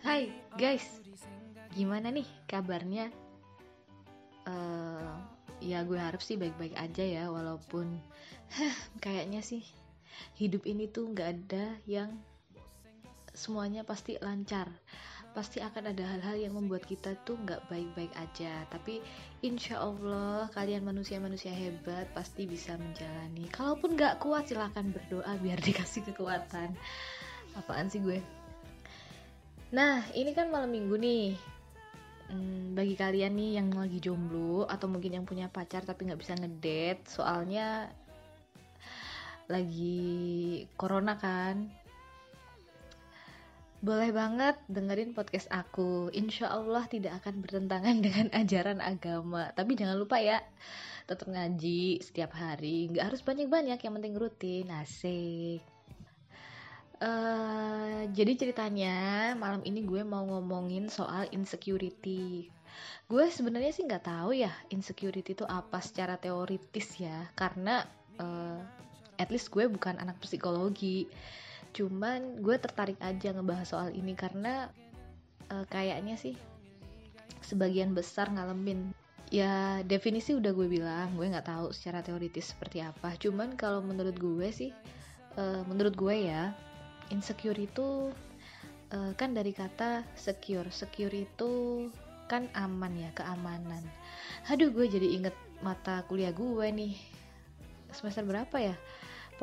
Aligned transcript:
Hai 0.00 0.32
guys, 0.56 0.82
gimana 1.76 2.08
nih 2.08 2.24
kabarnya? 2.48 3.12
Uh, 4.48 5.12
ya 5.60 5.84
gue 5.84 6.00
harap 6.00 6.24
sih 6.24 6.40
baik-baik 6.40 6.72
aja 6.74 7.04
ya, 7.04 7.24
walaupun 7.28 8.00
kayaknya 9.04 9.44
sih 9.44 9.60
hidup 10.40 10.64
ini 10.64 10.88
tuh 10.88 11.12
nggak 11.12 11.28
ada 11.30 11.78
yang 11.84 12.10
semuanya 13.36 13.84
pasti 13.84 14.16
lancar. 14.18 14.72
Pasti 15.30 15.62
akan 15.62 15.94
ada 15.94 16.02
hal-hal 16.02 16.42
yang 16.42 16.58
membuat 16.58 16.88
kita 16.88 17.14
tuh 17.22 17.38
nggak 17.38 17.70
baik-baik 17.70 18.10
aja. 18.18 18.66
Tapi 18.66 18.98
insya 19.46 19.78
Allah 19.78 20.50
kalian 20.50 20.82
manusia-manusia 20.82 21.54
hebat 21.54 22.10
pasti 22.16 22.50
bisa 22.50 22.74
menjalani. 22.74 23.46
Kalaupun 23.52 23.94
nggak 23.94 24.18
kuat 24.18 24.50
silahkan 24.50 24.90
berdoa 24.90 25.38
biar 25.38 25.62
dikasih 25.70 26.02
kekuatan 26.10 26.74
apaan 27.56 27.88
sih 27.88 28.02
gue 28.02 28.18
nah 29.70 30.02
ini 30.14 30.34
kan 30.34 30.50
malam 30.50 30.70
minggu 30.70 30.98
nih 30.98 31.34
hmm, 32.30 32.74
bagi 32.74 32.94
kalian 32.98 33.34
nih 33.34 33.50
yang 33.62 33.68
lagi 33.70 33.98
jomblo 34.02 34.66
atau 34.66 34.90
mungkin 34.90 35.20
yang 35.20 35.26
punya 35.26 35.46
pacar 35.46 35.86
tapi 35.86 36.10
nggak 36.10 36.20
bisa 36.20 36.34
ngedate 36.38 37.06
soalnya 37.06 37.90
lagi 39.50 40.62
corona 40.78 41.18
kan 41.18 41.80
boleh 43.80 44.12
banget 44.12 44.60
dengerin 44.68 45.16
podcast 45.16 45.48
aku. 45.48 46.12
Insya 46.12 46.52
Allah 46.52 46.84
tidak 46.84 47.24
akan 47.24 47.40
bertentangan 47.40 47.96
dengan 48.04 48.28
ajaran 48.36 48.76
agama. 48.84 49.56
Tapi 49.56 49.72
jangan 49.72 49.96
lupa 49.96 50.20
ya, 50.20 50.44
tetap 51.08 51.32
ngaji 51.32 52.04
setiap 52.04 52.36
hari. 52.36 52.92
Nggak 52.92 53.08
harus 53.08 53.24
banyak-banyak, 53.24 53.80
yang 53.80 53.94
penting 53.96 54.14
rutin. 54.20 54.68
Asik. 54.68 55.64
Uh, 57.00 58.04
jadi 58.12 58.36
ceritanya 58.36 59.32
malam 59.32 59.64
ini 59.64 59.80
gue 59.88 60.04
mau 60.04 60.20
ngomongin 60.20 60.92
soal 60.92 61.24
insecurity. 61.32 62.52
Gue 63.08 63.24
sebenarnya 63.32 63.72
sih 63.72 63.88
nggak 63.88 64.04
tahu 64.04 64.36
ya 64.36 64.52
insecurity 64.68 65.32
itu 65.32 65.48
apa 65.48 65.80
secara 65.80 66.20
teoritis 66.20 67.00
ya, 67.00 67.24
karena 67.32 67.88
uh, 68.20 68.60
at 69.16 69.32
least 69.32 69.48
gue 69.48 69.64
bukan 69.64 69.96
anak 69.96 70.20
psikologi. 70.20 71.08
Cuman 71.72 72.44
gue 72.44 72.60
tertarik 72.60 73.00
aja 73.00 73.32
ngebahas 73.32 73.72
soal 73.72 73.88
ini 73.96 74.12
karena 74.12 74.68
uh, 75.48 75.64
kayaknya 75.72 76.20
sih 76.20 76.36
sebagian 77.40 77.96
besar 77.96 78.28
ngalamin. 78.28 78.92
Ya 79.32 79.80
definisi 79.88 80.36
udah 80.36 80.52
gue 80.52 80.68
bilang 80.68 81.16
gue 81.16 81.24
nggak 81.24 81.48
tahu 81.48 81.72
secara 81.72 82.04
teoritis 82.04 82.52
seperti 82.52 82.84
apa. 82.84 83.16
Cuman 83.16 83.56
kalau 83.56 83.80
menurut 83.80 84.20
gue 84.20 84.52
sih 84.52 84.68
uh, 85.40 85.64
menurut 85.64 85.96
gue 85.96 86.28
ya 86.28 86.52
insecure 87.10 87.58
itu 87.58 88.14
uh, 88.94 89.12
kan 89.14 89.34
dari 89.34 89.50
kata 89.54 90.06
secure. 90.14 90.70
Secure 90.70 91.14
itu 91.14 91.86
kan 92.30 92.46
aman 92.54 92.94
ya 92.94 93.10
keamanan. 93.14 93.82
Aduh 94.46 94.70
gue 94.70 94.86
jadi 94.86 95.06
inget 95.18 95.36
mata 95.62 96.06
kuliah 96.06 96.30
gue 96.30 96.66
nih. 96.70 96.94
Semester 97.90 98.22
berapa 98.22 98.54
ya? 98.58 98.74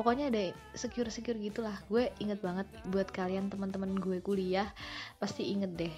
Pokoknya 0.00 0.32
ada 0.32 0.56
secure 0.72 1.12
secure 1.12 1.36
gitulah. 1.36 1.76
Gue 1.92 2.08
inget 2.16 2.40
banget 2.40 2.66
buat 2.88 3.12
kalian 3.12 3.52
teman-teman 3.52 3.92
gue 4.00 4.24
kuliah 4.24 4.72
pasti 5.20 5.52
inget 5.52 5.76
deh. 5.76 5.94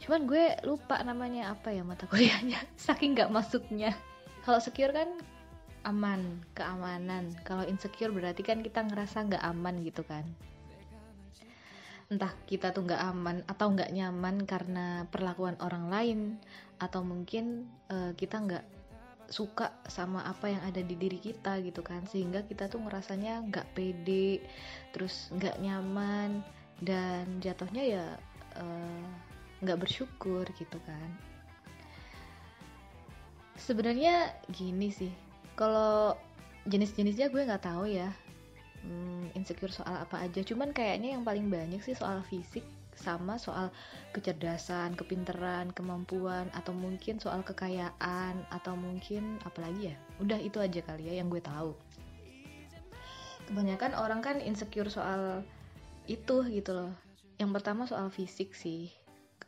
Cuman 0.00 0.24
gue 0.28 0.56
lupa 0.64 1.00
namanya 1.04 1.52
apa 1.52 1.72
ya 1.72 1.84
mata 1.84 2.04
kuliahnya 2.04 2.60
saking 2.84 3.16
nggak 3.16 3.32
masuknya. 3.32 3.96
Kalau 4.44 4.60
secure 4.60 4.92
kan 4.92 5.08
aman 5.88 6.44
keamanan. 6.52 7.32
Kalau 7.48 7.64
insecure 7.64 8.12
berarti 8.12 8.44
kan 8.44 8.60
kita 8.60 8.84
ngerasa 8.84 9.24
nggak 9.24 9.44
aman 9.44 9.80
gitu 9.80 10.04
kan 10.04 10.28
entah 12.10 12.34
kita 12.50 12.74
tuh 12.74 12.82
nggak 12.90 13.02
aman 13.14 13.36
atau 13.46 13.70
nggak 13.70 13.94
nyaman 13.94 14.42
karena 14.42 15.06
perlakuan 15.14 15.54
orang 15.62 15.86
lain 15.86 16.20
atau 16.82 17.06
mungkin 17.06 17.70
uh, 17.86 18.10
kita 18.18 18.42
nggak 18.42 18.66
suka 19.30 19.70
sama 19.86 20.26
apa 20.26 20.50
yang 20.50 20.58
ada 20.66 20.82
di 20.82 20.98
diri 20.98 21.22
kita 21.22 21.62
gitu 21.62 21.86
kan. 21.86 22.02
Sehingga 22.10 22.42
kita 22.42 22.66
tuh 22.66 22.82
ngerasanya 22.82 23.46
nggak 23.46 23.78
pede 23.78 24.42
terus 24.90 25.30
nggak 25.30 25.62
nyaman 25.62 26.42
dan 26.82 27.38
jatuhnya 27.38 27.84
ya 27.86 28.06
eh, 28.58 29.06
nggak 29.62 29.78
uh, 29.78 29.82
bersyukur 29.86 30.42
gitu 30.58 30.78
kan. 30.82 31.08
Sebenarnya 33.54 34.34
gini 34.50 34.90
sih 34.90 35.14
kalau 35.54 36.18
jenis-jenisnya 36.66 37.30
gue 37.30 37.46
nggak 37.46 37.70
tahu 37.70 37.86
ya 37.86 38.10
hmm, 38.84 39.36
insecure 39.36 39.72
soal 39.72 39.96
apa 40.00 40.24
aja 40.24 40.40
cuman 40.44 40.72
kayaknya 40.72 41.16
yang 41.18 41.24
paling 41.24 41.48
banyak 41.48 41.80
sih 41.80 41.96
soal 41.96 42.24
fisik 42.26 42.64
sama 43.00 43.40
soal 43.40 43.72
kecerdasan, 44.12 44.92
kepinteran, 44.92 45.72
kemampuan 45.72 46.52
atau 46.52 46.76
mungkin 46.76 47.16
soal 47.16 47.40
kekayaan 47.40 48.44
atau 48.52 48.76
mungkin 48.76 49.40
apalagi 49.48 49.94
ya. 49.94 49.96
Udah 50.20 50.36
itu 50.36 50.60
aja 50.60 50.84
kali 50.84 51.08
ya 51.08 51.24
yang 51.24 51.32
gue 51.32 51.40
tahu. 51.40 51.72
Kebanyakan 53.48 53.96
orang 53.96 54.20
kan 54.20 54.36
insecure 54.44 54.92
soal 54.92 55.42
itu 56.06 56.44
gitu 56.52 56.70
loh. 56.76 56.92
Yang 57.40 57.50
pertama 57.56 57.88
soal 57.88 58.12
fisik 58.12 58.52
sih. 58.52 58.92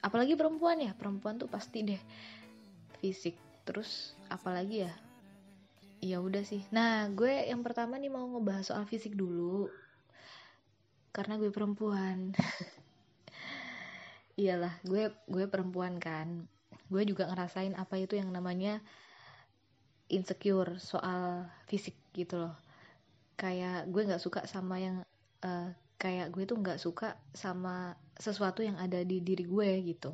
Apalagi 0.00 0.34
perempuan 0.34 0.80
ya, 0.80 0.96
perempuan 0.96 1.36
tuh 1.36 1.46
pasti 1.46 1.84
deh 1.84 2.00
fisik. 2.98 3.36
Terus 3.68 4.16
apalagi 4.32 4.88
ya? 4.88 4.92
Ya 6.02 6.18
udah 6.18 6.42
sih. 6.42 6.66
Nah, 6.74 7.06
gue 7.14 7.46
yang 7.46 7.62
pertama 7.62 7.94
nih 7.96 8.10
mau 8.10 8.26
ngebahas 8.26 8.74
soal 8.74 8.84
fisik 8.90 9.14
dulu. 9.14 9.70
Karena 11.14 11.38
gue 11.38 11.54
perempuan. 11.54 12.34
iyalah 14.36 14.80
gue 14.84 15.12
gue 15.28 15.44
perempuan 15.48 16.00
kan 16.00 16.48
gue 16.88 17.02
juga 17.04 17.28
ngerasain 17.28 17.76
apa 17.76 18.00
itu 18.00 18.16
yang 18.16 18.32
namanya 18.32 18.80
insecure 20.08 20.76
soal 20.80 21.48
fisik 21.68 21.96
gitu 22.16 22.48
loh 22.48 22.54
kayak 23.36 23.88
gue 23.88 24.02
nggak 24.08 24.22
suka 24.22 24.44
sama 24.48 24.80
yang 24.80 24.96
uh, 25.44 25.68
kayak 25.96 26.32
gue 26.32 26.44
tuh 26.44 26.60
nggak 26.60 26.80
suka 26.80 27.16
sama 27.32 27.96
sesuatu 28.16 28.60
yang 28.60 28.76
ada 28.76 29.00
di 29.04 29.20
diri 29.24 29.44
gue 29.44 29.70
gitu 29.94 30.12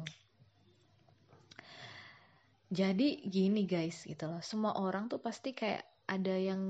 jadi 2.69 3.25
gini 3.25 3.65
guys 3.65 4.05
gitu 4.05 4.29
loh. 4.29 4.41
Semua 4.45 4.77
orang 4.77 5.09
tuh 5.09 5.21
pasti 5.21 5.57
kayak 5.57 5.85
ada 6.09 6.37
yang 6.37 6.63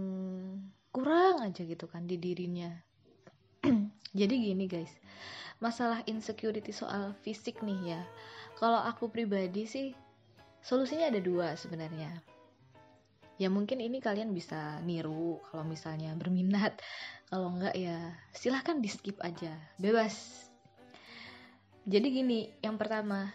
kurang 0.95 1.43
aja 1.43 1.63
gitu 1.67 1.87
kan 1.91 2.07
di 2.07 2.19
dirinya. 2.19 2.71
Jadi 4.19 4.35
gini 4.41 4.65
guys 4.65 4.95
masalah 5.59 6.07
insecurity 6.07 6.71
soal 6.71 7.15
fisik 7.23 7.63
nih 7.63 7.99
ya. 7.99 8.03
Kalau 8.59 8.79
aku 8.83 9.11
pribadi 9.11 9.67
sih 9.67 9.95
solusinya 10.63 11.11
ada 11.11 11.23
dua 11.23 11.55
sebenarnya. 11.59 12.11
Ya 13.39 13.47
mungkin 13.47 13.79
ini 13.79 14.03
kalian 14.03 14.35
bisa 14.35 14.83
niru 14.83 15.39
kalau 15.51 15.63
misalnya 15.63 16.15
berminat. 16.19 16.79
Kalau 17.29 17.53
enggak 17.53 17.77
ya 17.77 18.17
silahkan 18.33 18.81
di 18.81 18.89
skip 18.89 19.21
aja. 19.21 19.53
Bebas. 19.77 20.49
Jadi 21.85 22.09
gini 22.09 22.49
yang 22.65 22.81
pertama 22.81 23.29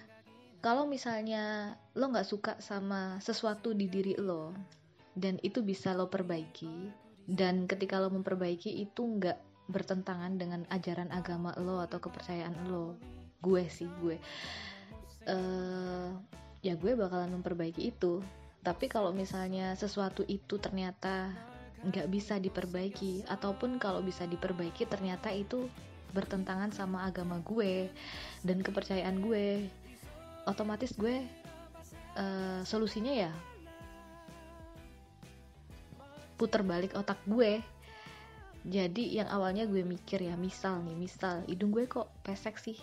kalau 0.65 0.89
misalnya 0.89 1.77
lo 1.93 2.09
nggak 2.09 2.25
suka 2.25 2.53
sama 2.57 3.21
sesuatu 3.21 3.77
di 3.77 3.85
diri 3.85 4.17
lo 4.17 4.53
dan 5.13 5.37
itu 5.45 5.61
bisa 5.61 5.93
lo 5.93 6.09
perbaiki. 6.09 6.89
Dan 7.23 7.69
ketika 7.69 8.01
lo 8.01 8.11
memperbaiki 8.11 8.83
itu 8.83 9.01
nggak 9.05 9.69
bertentangan 9.71 10.35
dengan 10.35 10.67
ajaran 10.67 11.07
agama 11.13 11.55
lo 11.61 11.79
atau 11.79 12.01
kepercayaan 12.01 12.67
lo. 12.67 12.97
Gue 13.39 13.69
sih 13.69 13.87
gue. 14.01 14.17
Uh, 15.23 16.11
ya 16.65 16.75
gue 16.75 16.97
bakalan 16.97 17.31
memperbaiki 17.39 17.93
itu. 17.93 18.19
Tapi 18.63 18.89
kalau 18.91 19.13
misalnya 19.15 19.77
sesuatu 19.77 20.25
itu 20.27 20.59
ternyata 20.59 21.31
nggak 21.83 22.07
bisa 22.07 22.39
diperbaiki 22.39 23.27
ataupun 23.27 23.75
kalau 23.75 23.99
bisa 23.99 24.23
diperbaiki 24.23 24.87
ternyata 24.87 25.27
itu 25.35 25.67
bertentangan 26.15 26.71
sama 26.71 27.03
agama 27.03 27.43
gue 27.43 27.91
dan 28.39 28.63
kepercayaan 28.63 29.19
gue 29.19 29.67
otomatis 30.47 30.95
gue 30.95 31.27
uh, 32.17 32.61
solusinya 32.65 33.13
ya 33.13 33.31
puter 36.43 36.59
balik 36.65 36.91
otak 36.99 37.19
gue. 37.23 37.63
Jadi 38.63 39.15
yang 39.15 39.27
awalnya 39.27 39.67
gue 39.67 39.83
mikir 39.83 40.23
ya 40.23 40.35
misal 40.39 40.83
nih 40.83 40.95
misal 40.95 41.43
hidung 41.47 41.71
gue 41.71 41.87
kok 41.87 42.11
pesek 42.23 42.59
sih? 42.59 42.75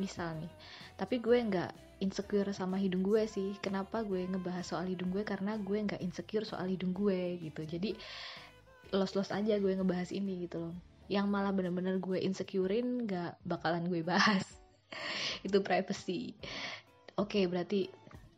Misal 0.00 0.40
nih. 0.40 0.52
Tapi 0.96 1.20
gue 1.20 1.36
nggak 1.36 2.00
insecure 2.00 2.48
sama 2.52 2.80
hidung 2.80 3.04
gue 3.04 3.24
sih. 3.28 3.56
Kenapa 3.60 4.04
gue 4.04 4.24
ngebahas 4.24 4.64
soal 4.64 4.88
hidung 4.88 5.12
gue? 5.12 5.24
Karena 5.24 5.60
gue 5.60 5.78
nggak 5.80 6.00
insecure 6.00 6.48
soal 6.48 6.68
hidung 6.68 6.92
gue 6.92 7.40
gitu. 7.40 7.64
Jadi 7.64 7.96
los-los 8.92 9.32
aja 9.32 9.60
gue 9.60 9.72
ngebahas 9.76 10.12
ini 10.12 10.48
gitu 10.48 10.68
loh. 10.68 10.76
Yang 11.12 11.26
malah 11.28 11.52
bener-bener 11.52 12.00
gue 12.00 12.20
insecurein 12.20 13.08
nggak 13.08 13.40
bakalan 13.48 13.88
gue 13.88 14.04
bahas. 14.04 14.44
Itu 15.46 15.64
privacy. 15.64 16.36
Oke 17.16 17.48
berarti 17.48 17.88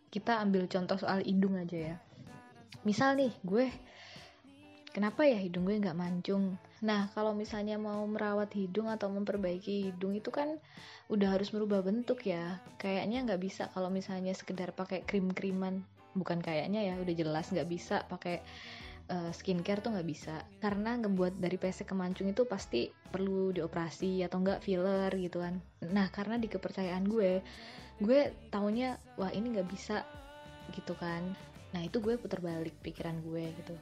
kita 0.09 0.41
ambil 0.41 0.67
contoh 0.67 0.97
soal 0.97 1.21
hidung 1.25 1.57
aja 1.57 1.95
ya 1.95 1.97
misal 2.83 3.15
nih 3.15 3.33
gue 3.45 3.69
kenapa 4.93 5.29
ya 5.29 5.37
hidung 5.37 5.69
gue 5.69 5.77
nggak 5.77 5.99
mancung 5.99 6.57
Nah, 6.79 7.11
kalau 7.11 7.35
misalnya 7.35 7.75
mau 7.75 8.07
merawat 8.07 8.55
hidung 8.55 8.87
atau 8.87 9.11
memperbaiki 9.11 9.91
hidung 9.91 10.15
itu 10.15 10.31
kan 10.31 10.63
udah 11.11 11.35
harus 11.35 11.51
merubah 11.51 11.83
bentuk 11.83 12.23
ya. 12.23 12.63
Kayaknya 12.79 13.27
nggak 13.27 13.43
bisa 13.43 13.67
kalau 13.75 13.91
misalnya 13.91 14.31
sekedar 14.31 14.71
pakai 14.71 15.03
krim-kriman. 15.03 15.83
Bukan 16.15 16.39
kayaknya 16.39 16.87
ya, 16.87 16.95
udah 17.03 17.15
jelas 17.19 17.51
nggak 17.51 17.67
bisa 17.67 18.07
pakai 18.07 18.47
uh, 19.11 19.31
skincare 19.35 19.83
tuh 19.83 19.91
nggak 19.99 20.07
bisa. 20.07 20.47
Karena 20.63 20.95
ngebuat 21.03 21.43
dari 21.43 21.59
pesek 21.59 21.91
ke 21.91 21.95
mancung 21.99 22.31
itu 22.31 22.47
pasti 22.47 22.87
perlu 23.11 23.51
dioperasi 23.51 24.23
atau 24.23 24.39
nggak 24.39 24.63
filler 24.63 25.11
gitu 25.19 25.43
kan. 25.43 25.59
Nah, 25.91 26.07
karena 26.15 26.39
di 26.39 26.47
kepercayaan 26.47 27.11
gue, 27.11 27.43
gue 27.99 28.31
taunya 28.51 28.99
wah 29.19 29.31
ini 29.35 29.55
nggak 29.55 29.69
bisa 29.71 30.07
gitu 30.75 30.95
kan. 30.99 31.23
Nah, 31.75 31.85
itu 31.85 32.01
gue 32.01 32.17
putar 32.17 32.41
balik 32.41 32.77
pikiran 32.81 33.21
gue 33.25 33.53
gitu. 33.53 33.75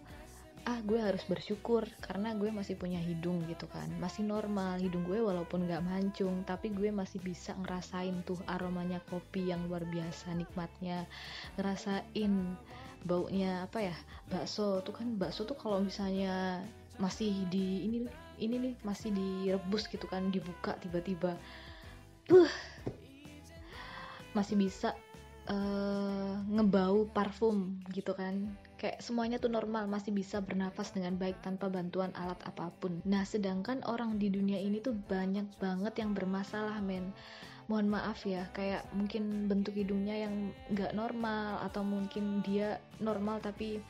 Ah 0.67 0.83
gue 0.83 0.99
harus 0.99 1.23
bersyukur 1.31 1.87
karena 2.03 2.35
gue 2.35 2.51
masih 2.51 2.75
punya 2.75 2.99
hidung 2.99 3.47
gitu 3.47 3.71
kan. 3.71 3.87
Masih 4.03 4.27
normal 4.27 4.83
hidung 4.83 5.07
gue 5.07 5.23
walaupun 5.23 5.71
gak 5.71 5.87
mancung 5.87 6.43
tapi 6.43 6.75
gue 6.75 6.91
masih 6.91 7.23
bisa 7.23 7.55
ngerasain 7.55 8.27
tuh 8.27 8.35
aromanya 8.51 8.99
kopi 9.07 9.55
yang 9.55 9.63
luar 9.71 9.87
biasa 9.87 10.35
nikmatnya. 10.35 11.07
Ngerasain 11.55 12.59
baunya 13.07 13.63
apa 13.63 13.79
ya 13.79 13.97
bakso. 14.27 14.83
Tuh 14.83 14.91
kan 14.91 15.15
bakso 15.15 15.47
tuh 15.47 15.55
kalau 15.55 15.79
misalnya 15.79 16.67
masih 16.99 17.47
di 17.47 17.87
ini 17.87 17.99
ini 18.43 18.55
nih 18.59 18.75
masih 18.83 19.13
direbus 19.13 19.87
gitu 19.89 20.09
kan 20.09 20.33
dibuka 20.33 20.77
tiba-tiba 20.81 21.37
uh 22.33 22.53
masih 24.37 24.61
bisa 24.61 24.93
uh, 25.49 26.37
ngebau 26.53 27.09
parfum 27.11 27.81
gitu 27.97 28.12
kan. 28.12 28.53
Kayak 28.77 29.00
semuanya 29.00 29.41
tuh 29.41 29.49
normal 29.49 29.88
masih 29.88 30.12
bisa 30.12 30.44
bernafas 30.44 30.93
dengan 30.93 31.17
baik 31.17 31.41
tanpa 31.41 31.73
bantuan 31.73 32.12
alat 32.12 32.37
apa 32.44 32.69
pun. 32.77 33.00
Nah 33.09 33.25
sedangkan 33.25 33.81
orang 33.88 34.21
di 34.21 34.29
dunia 34.29 34.61
ini 34.61 34.85
tuh 34.85 34.93
banyak 34.93 35.49
banget 35.56 35.97
yang 35.97 36.12
bermasalah 36.12 36.77
men. 36.85 37.17
Mohon 37.67 37.99
maaf 37.99 38.23
ya 38.29 38.47
kayak 38.55 38.87
mungkin 38.94 39.50
bentuk 39.50 39.75
hidungnya 39.75 40.29
yang 40.29 40.55
nggak 40.71 40.94
normal 40.94 41.59
atau 41.67 41.82
mungkin 41.82 42.44
dia 42.47 42.79
normal 43.03 43.43
tapi 43.43 43.82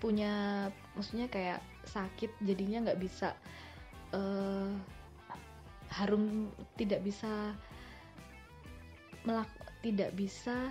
punya 0.00 0.66
maksudnya 0.96 1.28
kayak 1.28 1.60
sakit 1.84 2.32
jadinya 2.42 2.88
nggak 2.88 2.98
bisa 2.98 3.36
uh, 4.16 4.72
harum 5.92 6.48
tidak 6.80 7.04
bisa 7.04 7.54
melak 9.28 9.59
tidak 9.80 10.12
bisa 10.16 10.70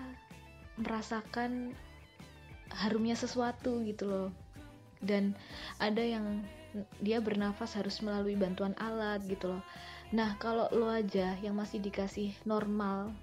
merasakan 0.79 1.73
harumnya 2.73 3.17
sesuatu 3.17 3.81
gitu 3.85 4.05
loh. 4.09 4.29
Dan 5.01 5.33
ada 5.81 6.01
yang 6.03 6.45
dia 7.01 7.17
bernafas 7.17 7.73
harus 7.73 7.99
melalui 8.05 8.37
bantuan 8.37 8.77
alat 8.77 9.23
gitu 9.25 9.57
loh. 9.57 9.63
Nah 10.13 10.37
kalau 10.41 10.69
lo 10.73 10.89
aja 10.89 11.37
yang 11.41 11.57
masih 11.57 11.81
dikasih 11.81 12.33
normal 12.45 13.13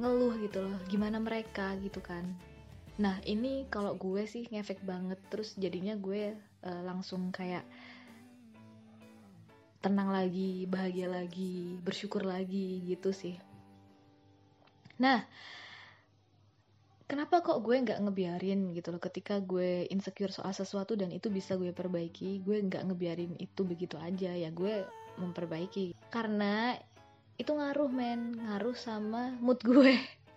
ngeluh 0.00 0.34
gitu 0.40 0.64
loh 0.64 0.76
gimana 0.88 1.20
mereka 1.20 1.76
gitu 1.84 2.00
kan? 2.00 2.24
Nah 2.96 3.20
ini 3.28 3.68
kalau 3.68 3.96
gue 3.96 4.24
sih 4.24 4.48
ngefek 4.48 4.84
banget 4.84 5.20
terus 5.28 5.56
jadinya 5.56 5.96
gue 5.96 6.32
uh, 6.64 6.82
langsung 6.84 7.28
kayak 7.32 7.64
tenang 9.82 10.14
lagi 10.14 10.64
bahagia 10.70 11.10
lagi 11.10 11.74
bersyukur 11.82 12.22
lagi 12.22 12.86
gitu 12.86 13.10
sih 13.10 13.34
nah 15.02 15.26
kenapa 17.12 17.44
kok 17.44 17.60
gue 17.60 17.76
nggak 17.76 18.00
ngebiarin 18.08 18.72
gitu 18.72 18.88
loh 18.88 18.96
ketika 18.96 19.36
gue 19.44 19.84
insecure 19.92 20.32
soal 20.32 20.56
sesuatu 20.56 20.96
dan 20.96 21.12
itu 21.12 21.28
bisa 21.28 21.60
gue 21.60 21.68
perbaiki? 21.68 22.40
Gue 22.40 22.64
nggak 22.64 22.88
ngebiarin 22.88 23.36
itu 23.36 23.68
begitu 23.68 24.00
aja 24.00 24.32
ya 24.32 24.48
gue 24.48 24.88
memperbaiki. 25.20 25.92
Karena 26.08 26.72
itu 27.36 27.52
ngaruh 27.52 27.92
men. 27.92 28.40
Ngaruh 28.40 28.72
sama 28.72 29.36
mood 29.44 29.60
gue. 29.60 29.92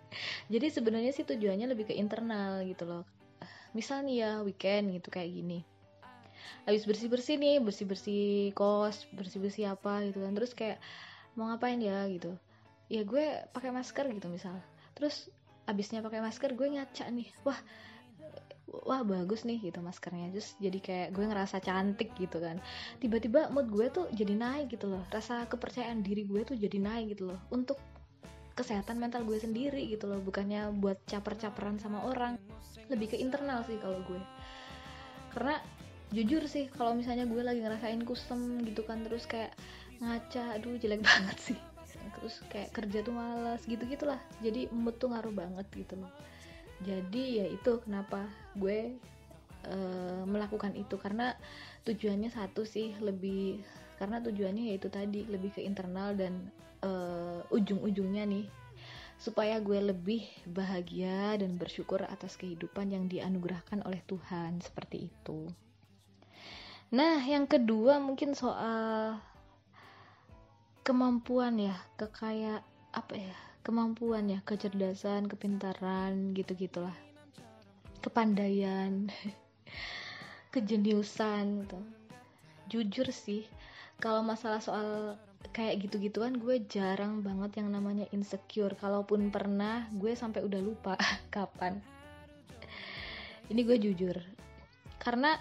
Jadi 0.53 0.67
sebenarnya 0.67 1.15
sih 1.15 1.23
tujuannya 1.23 1.71
lebih 1.71 1.87
ke 1.87 1.95
internal 1.95 2.59
gitu 2.67 2.83
loh. 2.83 3.07
Misalnya 3.71 4.11
ya 4.11 4.31
weekend 4.43 4.91
gitu 4.99 5.07
kayak 5.07 5.31
gini. 5.31 5.63
Habis 6.67 6.83
bersih 6.83 7.07
bersih 7.07 7.35
nih 7.39 7.63
bersih 7.63 7.87
bersih 7.87 8.51
kos 8.51 9.07
bersih 9.15 9.39
bersih 9.39 9.63
apa 9.71 10.03
gitu 10.11 10.19
kan. 10.19 10.35
Terus 10.35 10.51
kayak 10.51 10.83
mau 11.39 11.47
ngapain 11.47 11.79
ya? 11.79 12.03
gitu 12.11 12.35
ya 12.91 13.01
gue 13.01 13.25
pakai 13.51 13.69
masker 13.73 14.05
gitu 14.13 14.27
misal. 14.29 14.55
Terus 14.93 15.29
abisnya 15.65 16.05
pakai 16.05 16.21
masker 16.21 16.53
gue 16.53 16.67
ngaca 16.77 17.05
nih. 17.09 17.29
Wah 17.45 17.59
wah 18.85 19.01
bagus 19.01 19.45
nih 19.47 19.61
gitu 19.61 19.81
maskernya. 19.81 20.29
Terus 20.33 20.53
jadi 20.61 20.79
kayak 20.81 21.07
gue 21.15 21.25
ngerasa 21.25 21.57
cantik 21.61 22.13
gitu 22.17 22.37
kan. 22.37 22.61
Tiba-tiba 23.01 23.49
mood 23.49 23.69
gue 23.69 23.87
tuh 23.89 24.05
jadi 24.13 24.33
naik 24.35 24.77
gitu 24.77 24.89
loh. 24.89 25.03
Rasa 25.09 25.45
kepercayaan 25.49 26.05
diri 26.05 26.25
gue 26.25 26.41
tuh 26.45 26.57
jadi 26.57 26.77
naik 26.77 27.17
gitu 27.17 27.33
loh. 27.33 27.39
Untuk 27.49 27.81
kesehatan 28.55 29.01
mental 29.01 29.27
gue 29.27 29.37
sendiri 29.37 29.85
gitu 29.89 30.05
loh. 30.05 30.21
Bukannya 30.21 30.69
buat 30.77 31.01
caper-caperan 31.09 31.81
sama 31.81 32.05
orang. 32.05 32.37
Lebih 32.91 33.15
ke 33.15 33.17
internal 33.17 33.65
sih 33.65 33.81
kalau 33.81 34.01
gue. 34.05 34.21
Karena 35.33 35.59
jujur 36.13 36.45
sih 36.45 36.69
kalau 36.71 36.93
misalnya 36.93 37.25
gue 37.25 37.41
lagi 37.41 37.59
ngerasain 37.59 37.99
kusem 38.05 38.61
gitu 38.63 38.85
kan 38.85 39.01
terus 39.01 39.25
kayak 39.25 39.51
ngaca 39.99 40.55
aduh 40.55 40.77
jelek 40.77 41.01
banget 41.07 41.37
sih 41.51 41.59
terus 42.25 42.41
kayak 42.49 42.73
kerja 42.73 43.05
tuh 43.05 43.13
malas 43.13 43.61
gitu 43.69 43.85
gitulah 43.85 44.17
jadi 44.41 44.65
mood 44.73 44.97
tuh 44.97 45.13
ngaruh 45.13 45.29
banget 45.29 45.69
gitu 45.77 45.93
loh. 46.01 46.09
Jadi 46.81 47.39
ya 47.39 47.45
itu 47.45 47.77
kenapa 47.85 48.25
gue 48.57 48.97
uh, 49.69 50.23
melakukan 50.25 50.73
itu. 50.73 50.97
Karena 50.97 51.37
tujuannya 51.85 52.33
satu 52.33 52.65
sih 52.65 52.97
lebih 52.97 53.61
karena 54.01 54.19
tujuannya 54.25 54.73
yaitu 54.73 54.89
tadi 54.91 55.23
lebih 55.29 55.55
ke 55.55 55.61
internal 55.63 56.17
dan 56.17 56.49
uh, 56.83 57.45
ujung-ujungnya 57.53 58.25
nih. 58.25 58.49
Supaya 59.21 59.61
gue 59.63 59.79
lebih 59.79 60.25
bahagia 60.49 61.39
dan 61.39 61.55
bersyukur 61.55 62.03
atas 62.03 62.35
kehidupan 62.41 62.91
yang 62.91 63.07
dianugerahkan 63.07 63.85
oleh 63.87 64.03
Tuhan 64.03 64.59
seperti 64.59 65.13
itu. 65.13 65.47
Nah, 66.89 67.23
yang 67.23 67.47
kedua 67.47 68.03
mungkin 68.03 68.35
soal 68.35 69.21
kemampuan 70.85 71.57
ya 71.57 71.73
kekaya 71.97 72.61
apa 72.93 73.17
ya 73.17 73.35
kemampuan 73.65 74.29
ya 74.29 74.39
kecerdasan 74.45 75.25
kepintaran 75.25 76.37
gitu 76.37 76.53
gitulah 76.53 76.93
kepandaian 78.05 79.09
kejeniusan 80.53 81.65
gitu. 81.65 81.79
Jujur 82.69 83.09
sih 83.09 83.49
kalau 83.97 84.21
masalah 84.21 84.61
soal 84.61 85.17
kayak 85.49 85.89
gitu-gituan 85.89 86.37
gue 86.37 86.61
jarang 86.69 87.25
banget 87.25 87.65
yang 87.65 87.73
namanya 87.73 88.05
insecure. 88.13 88.77
Kalaupun 88.77 89.33
pernah 89.33 89.89
gue 89.89 90.13
sampai 90.13 90.45
udah 90.45 90.61
lupa 90.61 90.93
kapan. 91.33 91.81
Ini 93.49 93.61
gue 93.65 93.77
jujur. 93.81 94.21
Karena 95.01 95.33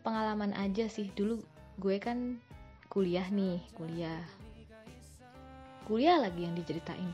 pengalaman 0.00 0.56
aja 0.56 0.88
sih 0.88 1.12
dulu 1.12 1.44
gue 1.76 1.96
kan 2.00 2.40
kuliah 2.88 3.24
nih 3.28 3.60
kuliah 3.72 4.20
kuliah 5.84 6.18
lagi 6.18 6.46
yang 6.46 6.54
diceritain. 6.56 7.12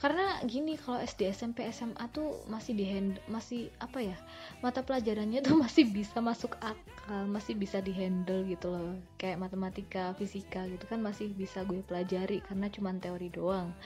Karena 0.00 0.40
gini 0.48 0.80
kalau 0.80 0.96
SD 0.96 1.28
SMP 1.28 1.68
SMA 1.68 2.08
tuh 2.08 2.40
masih 2.48 2.72
di 2.72 2.88
hand, 2.88 3.20
masih 3.28 3.68
apa 3.84 4.00
ya 4.00 4.16
mata 4.64 4.80
pelajarannya 4.80 5.44
tuh 5.44 5.60
masih 5.64 5.92
bisa 5.92 6.24
masuk 6.24 6.56
akal 6.64 7.28
masih 7.28 7.52
bisa 7.52 7.84
dihandle 7.84 8.48
gitu 8.48 8.72
loh. 8.72 8.96
Kayak 9.20 9.44
matematika 9.44 10.16
fisika 10.16 10.64
gitu 10.72 10.88
kan 10.88 11.04
masih 11.04 11.28
bisa 11.36 11.68
gue 11.68 11.84
pelajari 11.84 12.40
karena 12.48 12.72
cuma 12.72 12.96
teori 12.96 13.28
doang. 13.28 13.76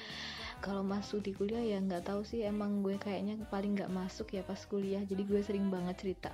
Kalau 0.62 0.86
masuk 0.86 1.26
di 1.26 1.34
kuliah 1.34 1.66
ya 1.66 1.82
nggak 1.82 2.06
tahu 2.06 2.22
sih 2.22 2.46
emang 2.46 2.86
gue 2.86 2.94
kayaknya 2.94 3.34
paling 3.50 3.74
nggak 3.74 3.90
masuk 3.90 4.38
ya 4.38 4.46
pas 4.46 4.62
kuliah. 4.70 5.02
Jadi 5.02 5.26
gue 5.26 5.42
sering 5.42 5.66
banget 5.66 5.98
cerita. 5.98 6.30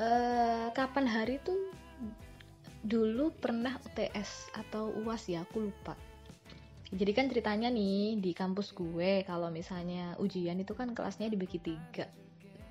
Uh, 0.00 0.72
kapan 0.72 1.04
hari 1.04 1.36
tuh 1.44 1.68
dulu 2.80 3.28
pernah 3.28 3.76
UTS 3.92 4.56
atau 4.56 4.88
UAS 5.04 5.28
ya 5.28 5.44
aku 5.44 5.68
lupa 5.68 5.92
jadi 6.92 7.12
kan 7.16 7.26
ceritanya 7.32 7.72
nih 7.72 8.20
di 8.20 8.36
kampus 8.36 8.76
gue 8.76 9.24
kalau 9.24 9.48
misalnya 9.48 10.12
ujian 10.20 10.60
itu 10.60 10.76
kan 10.76 10.92
kelasnya 10.92 11.32
dibagi 11.32 11.56
tiga. 11.56 12.04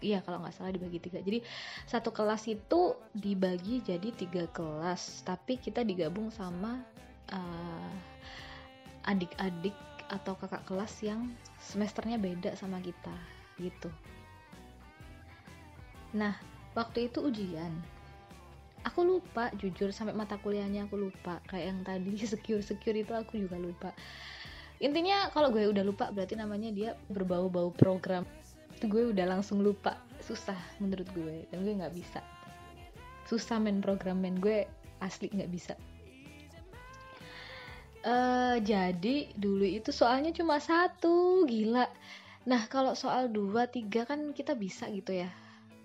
Iya 0.01 0.21
kalau 0.21 0.45
nggak 0.45 0.53
salah 0.53 0.69
dibagi 0.69 1.01
tiga. 1.01 1.25
Jadi 1.25 1.41
satu 1.89 2.13
kelas 2.13 2.45
itu 2.45 2.93
dibagi 3.17 3.81
jadi 3.81 4.13
tiga 4.13 4.45
kelas 4.53 5.25
tapi 5.25 5.57
kita 5.57 5.81
digabung 5.81 6.29
sama 6.29 6.85
uh, 7.33 7.93
adik-adik 9.09 9.73
atau 10.13 10.37
kakak 10.37 10.69
kelas 10.69 11.01
yang 11.01 11.33
semesternya 11.57 12.21
beda 12.21 12.53
sama 12.53 12.77
kita 12.77 13.13
gitu. 13.57 13.89
Nah 16.13 16.37
waktu 16.77 17.09
itu 17.09 17.25
ujian 17.25 17.73
aku 18.85 19.01
lupa 19.05 19.53
jujur 19.57 19.93
sampai 19.93 20.13
mata 20.13 20.37
kuliahnya 20.41 20.89
aku 20.89 20.97
lupa. 20.97 21.39
Kayak 21.49 21.65
yang 21.73 21.79
tadi 21.85 22.13
secure 22.31 22.63
secure 22.65 22.97
itu 22.97 23.13
aku 23.13 23.37
juga 23.37 23.57
lupa. 23.57 23.89
Intinya 24.81 25.29
kalau 25.29 25.53
gue 25.53 25.69
udah 25.69 25.85
lupa 25.85 26.09
berarti 26.09 26.33
namanya 26.33 26.73
dia 26.73 26.97
berbau-bau 27.13 27.69
program. 27.69 28.25
Itu 28.73 28.89
gue 28.89 29.13
udah 29.13 29.37
langsung 29.37 29.61
lupa. 29.61 29.97
Susah 30.25 30.57
menurut 30.81 31.05
gue 31.13 31.45
dan 31.53 31.61
gue 31.61 31.73
nggak 31.77 31.93
bisa. 31.93 32.19
Susah 33.29 33.61
main 33.61 33.77
program 33.79 34.17
main 34.17 34.41
gue 34.41 34.65
asli 34.97 35.29
nggak 35.29 35.51
bisa. 35.53 35.73
Uh, 38.01 38.57
jadi 38.65 39.29
dulu 39.37 39.61
itu 39.61 39.93
soalnya 39.93 40.33
cuma 40.33 40.57
satu. 40.57 41.45
Gila. 41.45 41.85
Nah 42.49 42.65
kalau 42.65 42.97
soal 42.97 43.29
dua 43.29 43.69
tiga 43.69 44.09
kan 44.09 44.33
kita 44.33 44.57
bisa 44.57 44.89
gitu 44.89 45.13
ya. 45.13 45.29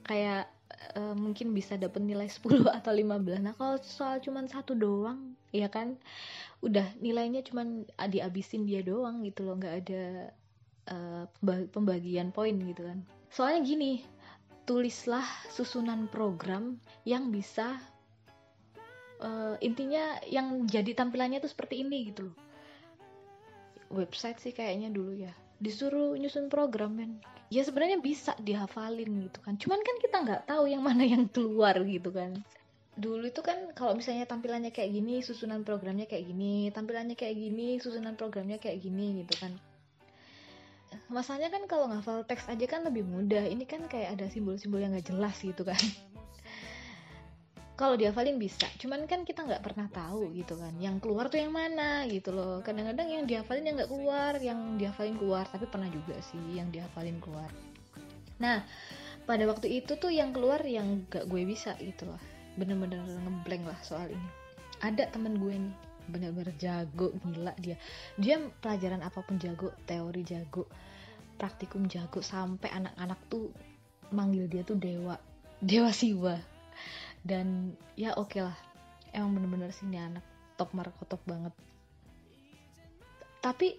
Kayak 0.08 0.55
uh, 0.96 1.14
mungkin 1.14 1.52
bisa 1.54 1.78
dapet 1.78 2.02
nilai 2.02 2.26
10 2.28 2.66
atau 2.78 2.92
15 2.92 3.42
nah 3.42 3.54
kalau 3.54 3.78
soal 3.82 4.18
cuma 4.22 4.44
satu 4.46 4.74
doang 4.74 5.36
ya 5.54 5.70
kan 5.70 5.96
udah 6.64 6.84
nilainya 7.00 7.44
cuma 7.44 7.62
dihabisin 8.08 8.64
dia 8.64 8.80
doang 8.80 9.22
gitu 9.22 9.44
loh 9.44 9.60
nggak 9.60 9.74
ada 9.86 10.04
uh, 10.90 11.24
pembagian 11.70 12.30
poin 12.32 12.56
gitu 12.56 12.86
kan. 12.86 13.02
Soalnya 13.30 13.60
gini 13.66 13.92
tulislah 14.66 15.26
susunan 15.52 16.10
program 16.10 16.82
yang 17.06 17.30
bisa 17.30 17.78
uh, 19.22 19.54
intinya 19.62 20.18
yang 20.26 20.66
jadi 20.66 20.96
tampilannya 20.96 21.38
tuh 21.38 21.50
seperti 21.52 21.86
ini 21.86 22.10
gitu 22.10 22.30
loh. 22.32 22.36
Website 23.92 24.42
sih 24.42 24.50
kayaknya 24.50 24.90
dulu 24.90 25.14
ya. 25.14 25.32
Disuruh 25.62 26.18
nyusun 26.18 26.50
program 26.50 26.98
men 26.98 27.12
ya 27.52 27.62
sebenarnya 27.62 27.98
bisa 28.02 28.34
dihafalin 28.40 29.28
gitu 29.28 29.38
kan. 29.42 29.54
Cuman 29.58 29.80
kan 29.82 29.96
kita 30.02 30.16
nggak 30.22 30.42
tahu 30.50 30.70
yang 30.70 30.82
mana 30.82 31.02
yang 31.06 31.26
keluar 31.30 31.78
gitu 31.86 32.10
kan. 32.10 32.38
Dulu 32.96 33.28
itu 33.28 33.44
kan 33.44 33.76
kalau 33.76 33.92
misalnya 33.92 34.24
tampilannya 34.24 34.72
kayak 34.72 34.90
gini 34.90 35.20
susunan 35.20 35.60
programnya 35.62 36.08
kayak 36.08 36.32
gini 36.32 36.72
tampilannya 36.72 37.12
kayak 37.12 37.36
gini 37.36 37.76
susunan 37.76 38.16
programnya 38.16 38.56
kayak 38.56 38.80
gini 38.80 39.22
gitu 39.24 39.34
kan. 39.38 39.52
Masalahnya 41.12 41.52
kan 41.52 41.68
kalau 41.68 41.92
ngafal 41.92 42.24
teks 42.24 42.48
aja 42.48 42.66
kan 42.66 42.82
lebih 42.82 43.04
mudah. 43.04 43.44
Ini 43.46 43.62
kan 43.68 43.84
kayak 43.86 44.16
ada 44.16 44.26
simbol-simbol 44.32 44.80
yang 44.80 44.96
nggak 44.96 45.12
jelas 45.12 45.36
gitu 45.38 45.62
kan 45.62 45.78
kalau 47.76 47.92
dihafalin 47.92 48.40
bisa 48.40 48.64
cuman 48.80 49.04
kan 49.04 49.28
kita 49.28 49.44
nggak 49.44 49.60
pernah 49.60 49.84
tahu 49.92 50.32
gitu 50.32 50.56
kan 50.56 50.72
yang 50.80 50.96
keluar 50.96 51.28
tuh 51.28 51.36
yang 51.36 51.52
mana 51.52 52.08
gitu 52.08 52.32
loh. 52.32 52.64
Kadang-kadang 52.64 53.04
yang 53.12 53.24
dihafalin 53.28 53.68
yang 53.68 53.76
nggak 53.76 53.92
keluar 53.92 54.32
yang 54.40 54.80
dihafalin 54.80 55.16
keluar 55.20 55.44
tapi 55.44 55.68
pernah 55.68 55.86
juga 55.92 56.16
sih 56.24 56.40
yang 56.56 56.72
dihafalin 56.72 57.20
keluar. 57.20 57.52
Nah 58.40 58.64
pada 59.28 59.44
waktu 59.44 59.84
itu 59.84 60.00
tuh 60.00 60.08
yang 60.08 60.32
keluar 60.32 60.64
yang 60.64 61.04
gak 61.12 61.28
gue 61.28 61.44
bisa 61.44 61.76
gitu 61.76 62.08
loh. 62.08 62.20
Bener-bener 62.56 63.04
ngeblank 63.04 63.68
lah 63.68 63.78
soal 63.84 64.08
ini. 64.08 64.28
Ada 64.80 65.12
temen 65.12 65.36
gue 65.36 65.52
nih 65.52 65.76
bener-bener 66.08 66.56
jago 66.56 67.12
gila 67.28 67.52
dia. 67.60 67.76
Dia 68.16 68.40
pelajaran 68.64 69.04
apa 69.04 69.20
pun 69.20 69.36
jago 69.36 69.68
teori 69.84 70.24
jago 70.24 70.64
praktikum 71.36 71.84
jago 71.92 72.24
sampai 72.24 72.72
anak-anak 72.72 73.20
tuh 73.28 73.52
manggil 74.16 74.48
dia 74.48 74.64
tuh 74.64 74.80
dewa 74.80 75.20
dewa 75.60 75.92
siwa 75.92 76.55
dan 77.26 77.74
ya 77.98 78.14
oke 78.14 78.30
okay 78.38 78.46
lah. 78.46 78.56
Emang 79.10 79.34
bener-bener 79.34 79.74
sini 79.74 79.98
anak 79.98 80.22
top 80.54 80.70
markotop 80.72 81.18
banget. 81.26 81.50
Tapi 83.42 83.74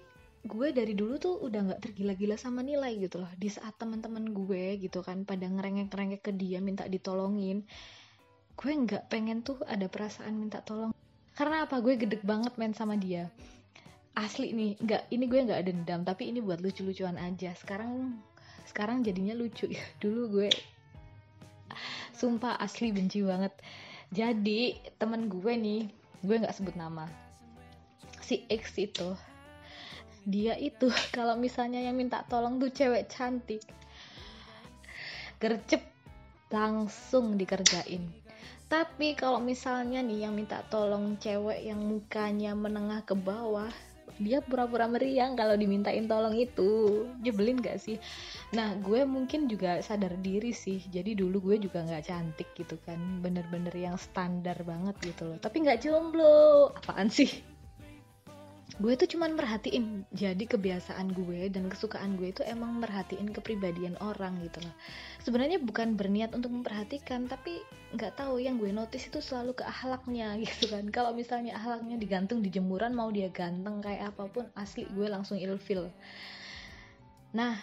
gue 0.47 0.67
dari 0.75 0.95
dulu 0.95 1.15
tuh 1.19 1.35
udah 1.43 1.71
nggak 1.71 1.81
tergila-gila 1.83 2.35
sama 2.35 2.59
nilai 2.59 2.99
gitu 2.99 3.23
loh. 3.23 3.31
Di 3.39 3.47
saat 3.47 3.79
teman-teman 3.79 4.35
gue 4.35 4.75
gitu 4.83 4.99
kan 4.99 5.23
pada 5.23 5.47
ngerengek-ngerengek 5.47 6.21
ke 6.27 6.31
dia 6.35 6.59
minta 6.59 6.83
ditolongin 6.83 7.63
gue 8.57 8.73
nggak 8.73 9.13
pengen 9.13 9.45
tuh 9.45 9.61
ada 9.69 9.85
perasaan 9.85 10.33
minta 10.33 10.65
tolong. 10.65 10.91
Karena 11.37 11.69
apa? 11.69 11.77
Gue 11.77 11.93
gedek 11.93 12.25
banget 12.25 12.57
main 12.57 12.73
sama 12.73 12.97
dia. 12.97 13.29
Asli 14.17 14.49
nih 14.49 14.81
nggak 14.81 15.13
ini 15.13 15.25
gue 15.29 15.39
nggak 15.45 15.61
dendam 15.61 16.01
tapi 16.01 16.33
ini 16.33 16.41
buat 16.41 16.57
lucu-lucuan 16.57 17.21
aja. 17.21 17.53
Sekarang 17.53 18.17
sekarang 18.65 19.05
jadinya 19.05 19.37
lucu. 19.37 19.69
Ya 19.69 19.85
dulu 20.01 20.41
gue 20.41 20.49
sumpah 22.15 22.59
asli 22.59 22.91
benci 22.91 23.23
banget. 23.23 23.53
Jadi 24.11 24.75
temen 24.95 25.27
gue 25.27 25.53
nih 25.53 25.81
gue 26.23 26.35
nggak 26.39 26.55
sebut 26.55 26.75
nama. 26.75 27.07
Si 28.23 28.43
X 28.47 28.79
itu. 28.79 29.15
Dia 30.27 30.59
itu 30.59 30.91
kalau 31.15 31.39
misalnya 31.39 31.79
yang 31.79 31.95
minta 31.95 32.23
tolong 32.27 32.59
tuh 32.59 32.71
cewek 32.71 33.07
cantik. 33.07 33.63
Gercep 35.37 35.85
langsung 36.49 37.37
dikerjain. 37.37 38.07
Tapi 38.67 39.15
kalau 39.15 39.39
misalnya 39.39 40.03
nih 40.03 40.27
yang 40.27 40.35
minta 40.35 40.59
tolong 40.67 41.15
cewek 41.23 41.63
yang 41.63 41.79
mukanya 41.79 42.51
menengah 42.51 42.99
ke 43.07 43.15
bawah 43.15 43.71
dia 44.17 44.41
pura-pura 44.41 44.89
meriang 44.89 45.37
kalau 45.37 45.53
dimintain 45.53 46.05
tolong 46.05 46.37
itu. 46.37 47.05
Nyebelin 47.21 47.61
gak 47.61 47.81
sih? 47.81 47.97
Nah 48.53 48.77
gue 48.81 49.05
mungkin 49.05 49.49
juga 49.49 49.81
sadar 49.81 50.13
diri 50.21 50.53
sih. 50.53 50.81
Jadi 50.89 51.17
dulu 51.17 51.53
gue 51.53 51.57
juga 51.69 51.81
nggak 51.83 52.05
cantik 52.05 52.49
gitu 52.53 52.77
kan. 52.85 52.97
Bener-bener 53.21 53.73
yang 53.73 53.97
standar 53.97 54.57
banget 54.63 54.95
gitu 55.01 55.33
loh. 55.33 55.37
Tapi 55.41 55.65
nggak 55.65 55.81
jomblo. 55.83 56.73
Apaan 56.77 57.09
sih 57.09 57.56
gue 58.75 58.93
tuh 58.99 59.07
cuman 59.15 59.31
merhatiin. 59.39 60.03
Jadi 60.11 60.43
kebiasaan 60.43 61.15
gue 61.15 61.47
dan 61.47 61.71
kesukaan 61.71 62.19
gue 62.19 62.35
itu 62.35 62.43
emang 62.43 62.83
merhatiin 62.83 63.31
kepribadian 63.31 63.95
orang 64.03 64.43
gitu 64.43 64.59
loh. 64.59 64.75
Sebenarnya 65.23 65.63
bukan 65.63 65.95
berniat 65.95 66.35
untuk 66.35 66.51
memperhatikan 66.51 67.31
tapi 67.31 67.63
nggak 67.95 68.19
tahu 68.19 68.43
yang 68.43 68.59
gue 68.59 68.75
notice 68.75 69.07
itu 69.07 69.23
selalu 69.23 69.55
ke 69.55 69.63
ahlaknya 69.63 70.35
gitu 70.43 70.67
kan. 70.67 70.83
Kalau 70.91 71.15
misalnya 71.15 71.55
ahlaknya 71.55 71.95
digantung 71.95 72.43
di 72.43 72.51
jemuran 72.51 72.91
mau 72.91 73.07
dia 73.07 73.31
ganteng 73.31 73.79
kayak 73.79 74.11
apa 74.11 74.27
pun 74.27 74.45
asli 74.59 74.83
gue 74.91 75.07
langsung 75.07 75.39
ilfil. 75.39 75.87
Nah 77.31 77.55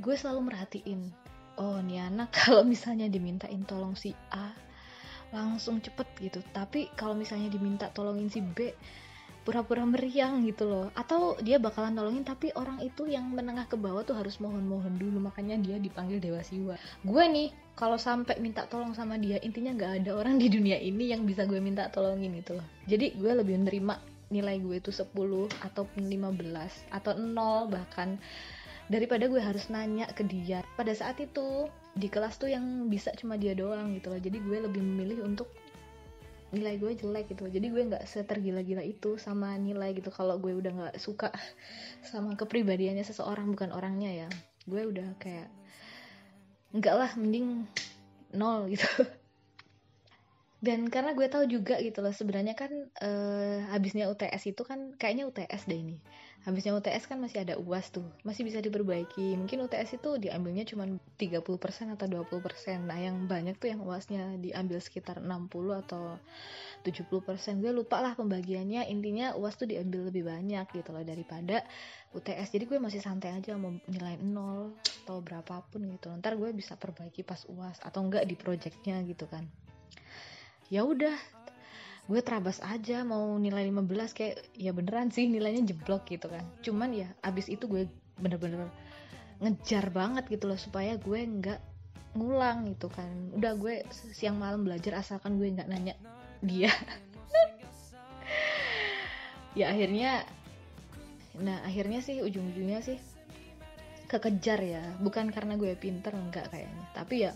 gue 0.00 0.14
selalu 0.16 0.48
merhatiin 0.48 1.12
oh 1.60 1.84
nih 1.84 2.08
anak 2.08 2.32
kalau 2.48 2.64
misalnya 2.64 3.12
dimintain 3.12 3.60
tolong 3.68 3.92
si 3.92 4.16
A 4.32 4.56
langsung 5.30 5.78
cepet 5.84 6.08
gitu. 6.18 6.40
Tapi 6.50 6.90
kalau 6.96 7.12
misalnya 7.14 7.52
diminta 7.52 7.92
tolongin 7.92 8.32
si 8.32 8.40
B 8.42 8.72
pura-pura 9.50 9.82
meriang 9.82 10.46
gitu 10.46 10.70
loh. 10.70 10.86
Atau 10.94 11.34
dia 11.42 11.58
bakalan 11.58 11.98
nolongin 11.98 12.22
tapi 12.22 12.54
orang 12.54 12.78
itu 12.86 13.10
yang 13.10 13.26
menengah 13.34 13.66
ke 13.66 13.74
bawah 13.74 14.06
tuh 14.06 14.14
harus 14.14 14.38
mohon-mohon 14.38 14.94
dulu. 14.94 15.18
Makanya 15.18 15.58
dia 15.58 15.82
dipanggil 15.82 16.22
dewa 16.22 16.38
siwa. 16.46 16.78
Gue 17.02 17.26
nih 17.26 17.50
kalau 17.74 17.98
sampai 17.98 18.38
minta 18.38 18.70
tolong 18.70 18.94
sama 18.94 19.18
dia 19.18 19.42
intinya 19.42 19.74
nggak 19.74 20.06
ada 20.06 20.14
orang 20.14 20.38
di 20.38 20.46
dunia 20.46 20.78
ini 20.78 21.10
yang 21.10 21.26
bisa 21.26 21.50
gue 21.50 21.58
minta 21.58 21.90
tolongin 21.90 22.30
gitu 22.38 22.54
loh. 22.62 22.66
Jadi 22.86 23.18
gue 23.18 23.32
lebih 23.34 23.58
menerima 23.58 23.94
nilai 24.30 24.62
gue 24.62 24.78
itu 24.78 24.94
10 24.94 25.10
ataupun 25.66 26.02
15 26.06 26.94
atau 26.94 27.12
0 27.18 27.74
bahkan. 27.74 28.22
Daripada 28.86 29.26
gue 29.26 29.42
harus 29.42 29.66
nanya 29.66 30.06
ke 30.14 30.22
dia. 30.22 30.62
Pada 30.78 30.94
saat 30.94 31.18
itu 31.18 31.66
di 31.98 32.06
kelas 32.06 32.38
tuh 32.38 32.54
yang 32.54 32.86
bisa 32.86 33.10
cuma 33.18 33.34
dia 33.34 33.58
doang 33.58 33.98
gitu 33.98 34.14
loh. 34.14 34.22
Jadi 34.22 34.38
gue 34.38 34.58
lebih 34.62 34.82
memilih 34.82 35.26
untuk 35.26 35.50
nilai 36.50 36.78
gue 36.78 36.92
jelek 36.98 37.34
gitu. 37.34 37.46
Jadi 37.46 37.66
gue 37.70 37.82
nggak 37.94 38.04
setergila-gila 38.06 38.82
itu 38.82 39.16
sama 39.16 39.54
nilai 39.54 39.94
gitu. 39.94 40.10
Kalau 40.10 40.38
gue 40.42 40.52
udah 40.54 40.72
nggak 40.72 40.96
suka 40.98 41.30
sama 42.10 42.34
kepribadiannya 42.38 43.02
seseorang 43.06 43.50
bukan 43.54 43.70
orangnya 43.70 44.26
ya 44.26 44.30
gue 44.68 44.82
udah 44.86 45.08
kayak 45.16 45.48
nggak 46.70 46.94
lah 46.94 47.10
mending 47.18 47.66
nol 48.36 48.70
gitu 48.70 48.86
dan 50.60 50.92
karena 50.92 51.16
gue 51.16 51.24
tahu 51.24 51.48
juga 51.48 51.80
gitu 51.80 52.04
loh 52.04 52.12
sebenarnya 52.12 52.52
kan 52.52 52.68
uh, 53.00 53.64
habisnya 53.72 54.12
UTS 54.12 54.52
itu 54.52 54.60
kan 54.60 54.92
kayaknya 55.00 55.24
UTS 55.24 55.64
deh 55.64 55.80
ini. 55.80 55.96
Habisnya 56.44 56.76
UTS 56.76 57.08
kan 57.08 57.16
masih 57.16 57.44
ada 57.48 57.56
UAS 57.56 57.88
tuh 57.88 58.04
masih 58.28 58.44
bisa 58.44 58.60
diperbaiki. 58.60 59.40
Mungkin 59.40 59.64
UTS 59.64 59.96
itu 59.96 60.20
diambilnya 60.20 60.68
cuma 60.68 60.84
30% 61.16 61.96
atau 61.96 62.06
20% 62.08 62.84
nah 62.84 62.96
yang 63.00 63.24
banyak 63.24 63.56
tuh 63.56 63.72
yang 63.72 63.80
UASnya 63.80 64.36
diambil 64.36 64.84
sekitar 64.84 65.24
60 65.24 65.48
atau 65.80 66.20
70% 66.84 67.64
gue 67.64 67.72
lupa 67.72 68.04
lah 68.04 68.12
pembagiannya. 68.12 68.84
Intinya 68.92 69.32
UAS 69.40 69.56
tuh 69.56 69.64
diambil 69.64 70.12
lebih 70.12 70.28
banyak 70.28 70.68
gitu 70.76 70.92
loh 70.92 71.04
daripada 71.08 71.64
UTS 72.12 72.52
jadi 72.52 72.68
gue 72.68 72.76
masih 72.76 73.00
santai 73.00 73.32
aja 73.32 73.56
mau 73.56 73.72
nilai 73.88 74.20
0 74.20 74.76
atau 75.08 75.24
berapapun 75.24 75.88
gitu. 75.88 76.12
Ntar 76.20 76.36
gue 76.36 76.52
bisa 76.52 76.76
perbaiki 76.76 77.24
pas 77.24 77.40
UAS 77.48 77.80
atau 77.80 78.04
enggak 78.04 78.28
di 78.28 78.36
projectnya 78.36 79.00
gitu 79.08 79.24
kan 79.24 79.48
ya 80.70 80.86
udah 80.86 81.18
gue 82.10 82.20
terabas 82.26 82.58
aja 82.66 83.06
mau 83.06 83.38
nilai 83.38 83.70
15 83.70 84.18
kayak 84.18 84.36
ya 84.58 84.74
beneran 84.74 85.14
sih 85.14 85.30
nilainya 85.30 85.62
jeblok 85.74 86.10
gitu 86.10 86.26
kan. 86.26 86.42
Cuman 86.62 86.90
ya 86.90 87.10
abis 87.22 87.46
itu 87.46 87.70
gue 87.70 87.86
bener-bener 88.18 88.66
ngejar 89.38 89.94
banget 89.94 90.26
gitu 90.26 90.50
loh 90.50 90.58
supaya 90.58 90.98
gue 90.98 91.20
nggak 91.22 91.60
ngulang 92.18 92.66
gitu 92.70 92.90
kan. 92.90 93.30
Udah 93.34 93.54
gue 93.54 93.86
siang 93.90 94.42
malam 94.42 94.66
belajar 94.66 94.98
asalkan 94.98 95.38
gue 95.38 95.54
nggak 95.54 95.68
nanya 95.68 95.94
dia. 96.42 96.72
Ya 99.50 99.74
akhirnya 99.74 100.22
nah 101.42 101.58
akhirnya 101.66 101.98
sih 102.06 102.22
ujung-ujungnya 102.22 102.86
sih 102.86 103.02
kekejar 104.06 104.62
ya. 104.62 104.82
Bukan 105.02 105.34
karena 105.34 105.58
gue 105.58 105.74
pinter 105.74 106.14
enggak 106.14 106.54
kayaknya. 106.54 106.84
Tapi 106.94 107.14
ya 107.26 107.34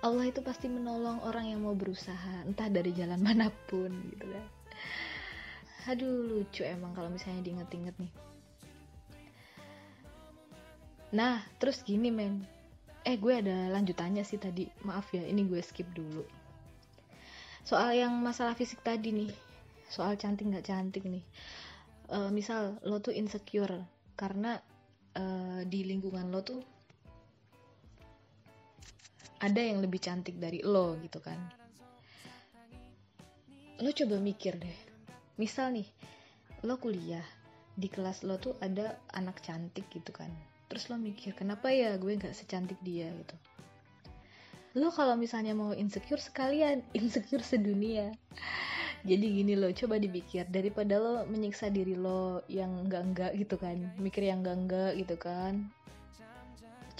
Allah 0.00 0.32
itu 0.32 0.40
pasti 0.40 0.64
menolong 0.64 1.20
orang 1.28 1.52
yang 1.52 1.60
mau 1.60 1.76
berusaha 1.76 2.48
entah 2.48 2.72
dari 2.72 2.96
jalan 2.96 3.20
mana 3.26 3.52
pun 3.68 3.92
gitu 4.16 4.24
kan. 4.24 4.46
Aduh 5.92 6.24
lucu 6.24 6.64
emang 6.64 6.96
kalau 6.96 7.12
misalnya 7.12 7.44
diinget-inget 7.44 7.96
nih. 8.00 8.12
Nah 11.12 11.44
terus 11.60 11.84
gini 11.84 12.08
men. 12.08 12.44
Eh 13.04 13.16
gue 13.16 13.32
ada 13.32 13.72
lanjutannya 13.72 14.24
sih 14.24 14.40
tadi. 14.40 14.68
Maaf 14.84 15.12
ya 15.12 15.24
ini 15.24 15.44
gue 15.44 15.60
skip 15.60 15.88
dulu. 15.92 16.24
Soal 17.64 17.96
yang 17.96 18.16
masalah 18.24 18.56
fisik 18.56 18.80
tadi 18.80 19.12
nih. 19.12 19.32
Soal 19.88 20.16
cantik 20.16 20.48
nggak 20.48 20.68
cantik 20.68 21.04
nih. 21.04 21.24
Uh, 22.10 22.32
misal 22.32 22.80
lo 22.82 22.98
tuh 22.98 23.14
insecure 23.14 23.86
karena 24.16 24.58
uh, 25.14 25.62
di 25.62 25.86
lingkungan 25.86 26.28
lo 26.32 26.42
tuh 26.42 26.60
ada 29.40 29.60
yang 29.60 29.80
lebih 29.80 30.00
cantik 30.00 30.36
dari 30.36 30.60
lo 30.60 31.00
gitu 31.00 31.18
kan. 31.24 31.40
Lo 33.80 33.88
coba 33.88 34.20
mikir 34.20 34.60
deh. 34.60 34.78
Misal 35.40 35.72
nih 35.72 35.88
lo 36.68 36.76
kuliah 36.76 37.24
di 37.72 37.88
kelas 37.88 38.28
lo 38.28 38.36
tuh 38.36 38.52
ada 38.60 39.00
anak 39.16 39.40
cantik 39.40 39.88
gitu 39.88 40.12
kan. 40.12 40.28
Terus 40.68 40.92
lo 40.92 41.00
mikir 41.00 41.32
kenapa 41.32 41.72
ya 41.72 41.96
gue 41.96 42.12
nggak 42.12 42.36
secantik 42.36 42.76
dia? 42.84 43.08
gitu. 43.08 43.36
Lo 44.76 44.92
kalau 44.92 45.16
misalnya 45.16 45.56
mau 45.56 45.72
insecure 45.72 46.20
sekalian 46.20 46.84
insecure 47.00 47.40
sedunia. 47.40 48.12
Jadi 49.00 49.26
gini 49.32 49.56
lo 49.56 49.72
coba 49.72 49.96
dipikir 49.96 50.44
daripada 50.52 51.00
lo 51.00 51.24
menyiksa 51.24 51.72
diri 51.72 51.96
lo 51.96 52.44
yang 52.52 52.84
enggak 52.84 53.02
enggak 53.08 53.32
gitu 53.32 53.56
kan 53.56 53.80
mikir 53.96 54.28
yang 54.28 54.44
enggak 54.44 54.60
enggak 54.60 54.92
gitu 55.00 55.16
kan. 55.16 55.72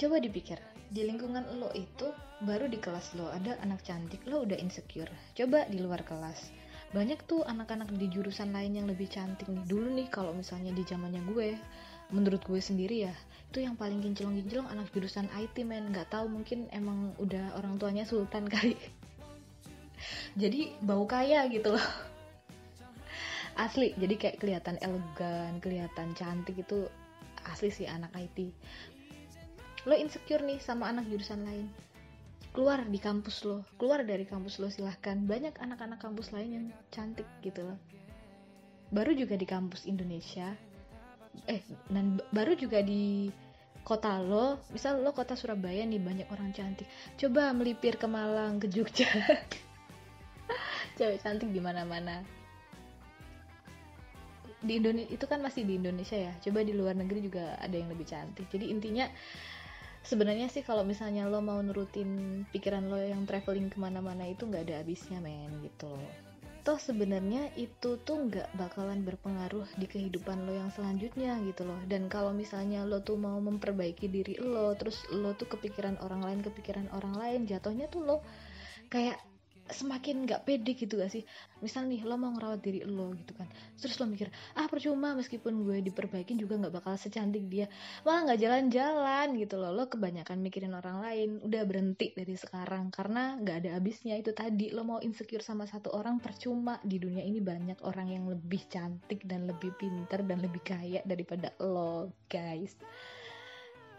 Coba 0.01 0.17
dipikir 0.17 0.57
di 0.91 1.07
lingkungan 1.07 1.47
lo 1.63 1.71
itu 1.71 2.11
baru 2.43 2.67
di 2.67 2.83
kelas 2.83 3.15
lo 3.15 3.31
ada 3.31 3.55
anak 3.63 3.87
cantik 3.87 4.27
lo 4.27 4.43
udah 4.43 4.59
insecure. 4.59 5.11
Coba 5.39 5.63
di 5.71 5.79
luar 5.79 6.03
kelas. 6.03 6.51
Banyak 6.91 7.31
tuh 7.31 7.47
anak-anak 7.47 7.95
di 7.95 8.11
jurusan 8.11 8.51
lain 8.51 8.75
yang 8.75 8.91
lebih 8.91 9.07
cantik 9.07 9.47
dulu 9.71 9.95
nih 9.95 10.11
kalau 10.11 10.35
misalnya 10.35 10.75
di 10.75 10.83
zamannya 10.83 11.23
gue 11.31 11.55
menurut 12.11 12.43
gue 12.43 12.59
sendiri 12.59 13.07
ya 13.07 13.15
itu 13.51 13.63
yang 13.63 13.79
paling 13.79 14.03
kinclong-kinclong 14.03 14.67
anak 14.67 14.91
jurusan 14.91 15.31
IT 15.39 15.63
men. 15.63 15.95
Nggak 15.95 16.11
tahu 16.11 16.27
mungkin 16.27 16.67
emang 16.75 17.15
udah 17.23 17.55
orang 17.55 17.79
tuanya 17.79 18.03
sultan 18.03 18.51
kali. 18.55 18.75
Jadi 20.35 20.75
bau 20.83 21.07
kaya 21.07 21.47
gitu 21.47 21.79
loh. 21.79 21.87
Asli 23.63 23.95
jadi 23.95 24.15
kayak 24.19 24.37
kelihatan 24.43 24.75
elegan 24.83 25.63
kelihatan 25.63 26.19
cantik 26.19 26.59
itu 26.59 26.91
asli 27.49 27.73
sih 27.73 27.89
anak 27.89 28.13
IT 28.15 28.53
lo 29.89 29.97
insecure 29.97 30.45
nih 30.45 30.61
sama 30.61 30.93
anak 30.93 31.09
jurusan 31.09 31.41
lain. 31.47 31.69
Keluar 32.51 32.83
di 32.83 32.99
kampus 32.99 33.47
lo. 33.47 33.63
Keluar 33.79 34.03
dari 34.03 34.27
kampus 34.27 34.59
lo 34.59 34.69
silahkan. 34.69 35.17
Banyak 35.23 35.63
anak-anak 35.63 36.03
kampus 36.03 36.35
lain 36.35 36.51
yang 36.51 36.67
cantik 36.91 37.27
gitu 37.47 37.63
loh. 37.63 37.79
Baru 38.91 39.15
juga 39.15 39.39
di 39.39 39.47
kampus 39.47 39.87
Indonesia. 39.87 40.51
Eh 41.47 41.63
dan 41.89 42.19
baru 42.35 42.59
juga 42.59 42.83
di 42.83 43.31
kota 43.87 44.19
lo. 44.19 44.59
Misal 44.75 44.99
lo 45.01 45.15
kota 45.15 45.39
Surabaya 45.39 45.87
nih 45.87 46.03
banyak 46.03 46.29
orang 46.29 46.51
cantik. 46.51 46.91
Coba 47.15 47.55
melipir 47.55 47.95
ke 47.95 48.11
Malang 48.11 48.59
ke 48.59 48.67
Jogja. 48.67 49.07
Cewek 50.99 51.23
cantik 51.23 51.55
di 51.55 51.63
mana-mana. 51.63 52.27
Di 54.61 54.77
Indonesia 54.77 55.09
itu 55.09 55.25
kan 55.25 55.41
masih 55.41 55.65
di 55.65 55.79
Indonesia 55.79 56.19
ya. 56.19 56.35
Coba 56.43 56.67
di 56.67 56.75
luar 56.75 56.99
negeri 56.99 57.25
juga 57.25 57.57
ada 57.63 57.73
yang 57.73 57.89
lebih 57.89 58.11
cantik. 58.11 58.51
Jadi 58.51 58.75
intinya 58.75 59.07
sebenarnya 60.05 60.49
sih 60.49 60.65
kalau 60.65 60.83
misalnya 60.83 61.29
lo 61.29 61.45
mau 61.45 61.61
nurutin 61.61 62.43
pikiran 62.51 62.89
lo 62.89 62.97
yang 62.97 63.25
traveling 63.29 63.69
ke 63.69 63.77
mana-mana 63.77 64.27
itu 64.29 64.49
nggak 64.49 64.69
ada 64.69 64.85
habisnya 64.85 65.21
men 65.21 65.51
gitu 65.65 65.93
toh 66.61 66.77
sebenarnya 66.77 67.49
itu 67.57 67.97
tuh 68.05 68.29
nggak 68.29 68.53
bakalan 68.53 69.01
berpengaruh 69.01 69.65
di 69.81 69.89
kehidupan 69.89 70.45
lo 70.45 70.53
yang 70.53 70.69
selanjutnya 70.69 71.41
gitu 71.49 71.65
loh. 71.65 71.81
Dan 71.89 72.13
kalau 72.13 72.37
misalnya 72.37 72.85
lo 72.85 73.01
tuh 73.01 73.17
mau 73.17 73.41
memperbaiki 73.41 74.13
diri 74.13 74.37
lo 74.37 74.77
terus 74.77 75.09
lo 75.09 75.33
tuh 75.33 75.49
kepikiran 75.49 75.97
orang 76.05 76.21
lain 76.21 76.41
kepikiran 76.45 76.93
orang 76.93 77.17
lain 77.17 77.41
jatuhnya 77.49 77.89
tuh 77.89 78.05
lo 78.05 78.17
kayak 78.93 79.17
semakin 79.73 80.27
nggak 80.27 80.43
pede 80.47 80.73
gitu 80.77 80.99
gak 81.01 81.13
sih? 81.13 81.23
Misal 81.61 81.87
nih 81.87 82.03
lo 82.07 82.17
mau 82.17 82.33
ngerawat 82.35 82.61
diri 82.61 82.81
lo 82.87 83.13
gitu 83.15 83.33
kan. 83.37 83.49
Terus 83.77 83.97
lo 84.01 84.07
mikir 84.09 84.29
ah 84.57 84.67
percuma 84.67 85.13
meskipun 85.17 85.65
gue 85.67 85.85
diperbaikin 85.85 86.37
juga 86.39 86.61
nggak 86.61 86.75
bakal 86.81 86.95
secantik 86.97 87.47
dia. 87.47 87.67
Malah 88.03 88.31
nggak 88.31 88.41
jalan-jalan 88.41 89.27
gitu 89.39 89.55
loh. 89.61 89.73
Lo 89.75 89.89
kebanyakan 89.89 90.39
mikirin 90.41 90.73
orang 90.77 91.03
lain 91.03 91.31
udah 91.45 91.63
berhenti 91.67 92.13
dari 92.17 92.35
sekarang 92.37 92.93
karena 92.93 93.37
nggak 93.41 93.57
ada 93.67 93.71
habisnya. 93.77 94.15
Itu 94.17 94.33
tadi 94.33 94.71
lo 94.71 94.87
mau 94.87 95.01
insecure 95.03 95.45
sama 95.45 95.65
satu 95.67 95.93
orang 95.93 96.23
percuma. 96.23 96.79
Di 96.81 96.97
dunia 96.97 97.25
ini 97.25 97.43
banyak 97.43 97.83
orang 97.85 98.09
yang 98.13 98.25
lebih 98.31 98.67
cantik 98.71 99.27
dan 99.27 99.51
lebih 99.51 99.75
pintar 99.77 100.23
dan 100.25 100.41
lebih 100.41 100.63
kaya 100.63 101.01
daripada 101.03 101.53
lo 101.61 102.13
guys. 102.31 102.77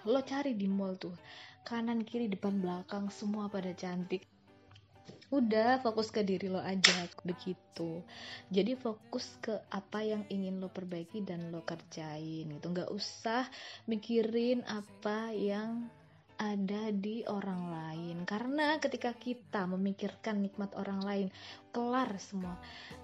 Lo 0.08 0.26
cari 0.26 0.58
di 0.58 0.66
mall 0.66 0.98
tuh 0.98 1.14
kanan 1.62 2.02
kiri 2.02 2.26
depan 2.26 2.58
belakang 2.58 3.14
semua 3.14 3.46
pada 3.46 3.70
cantik 3.78 4.26
udah 5.32 5.80
fokus 5.80 6.12
ke 6.12 6.22
diri 6.28 6.52
lo 6.52 6.60
aja 6.60 7.08
begitu. 7.24 8.04
Jadi 8.52 8.76
fokus 8.76 9.40
ke 9.40 9.56
apa 9.72 10.04
yang 10.04 10.28
ingin 10.28 10.60
lo 10.60 10.68
perbaiki 10.68 11.24
dan 11.24 11.50
lo 11.50 11.64
kerjain 11.64 12.52
gitu. 12.52 12.68
Nggak 12.68 12.92
usah 12.92 13.48
mikirin 13.88 14.68
apa 14.68 15.32
yang 15.32 15.88
ada 16.42 16.90
di 16.92 17.24
orang 17.30 17.70
lain. 17.70 18.18
Karena 18.28 18.76
ketika 18.82 19.14
kita 19.16 19.70
memikirkan 19.70 20.42
nikmat 20.42 20.74
orang 20.76 21.00
lain 21.06 21.28
kelar 21.72 22.12
semua. 22.20 22.58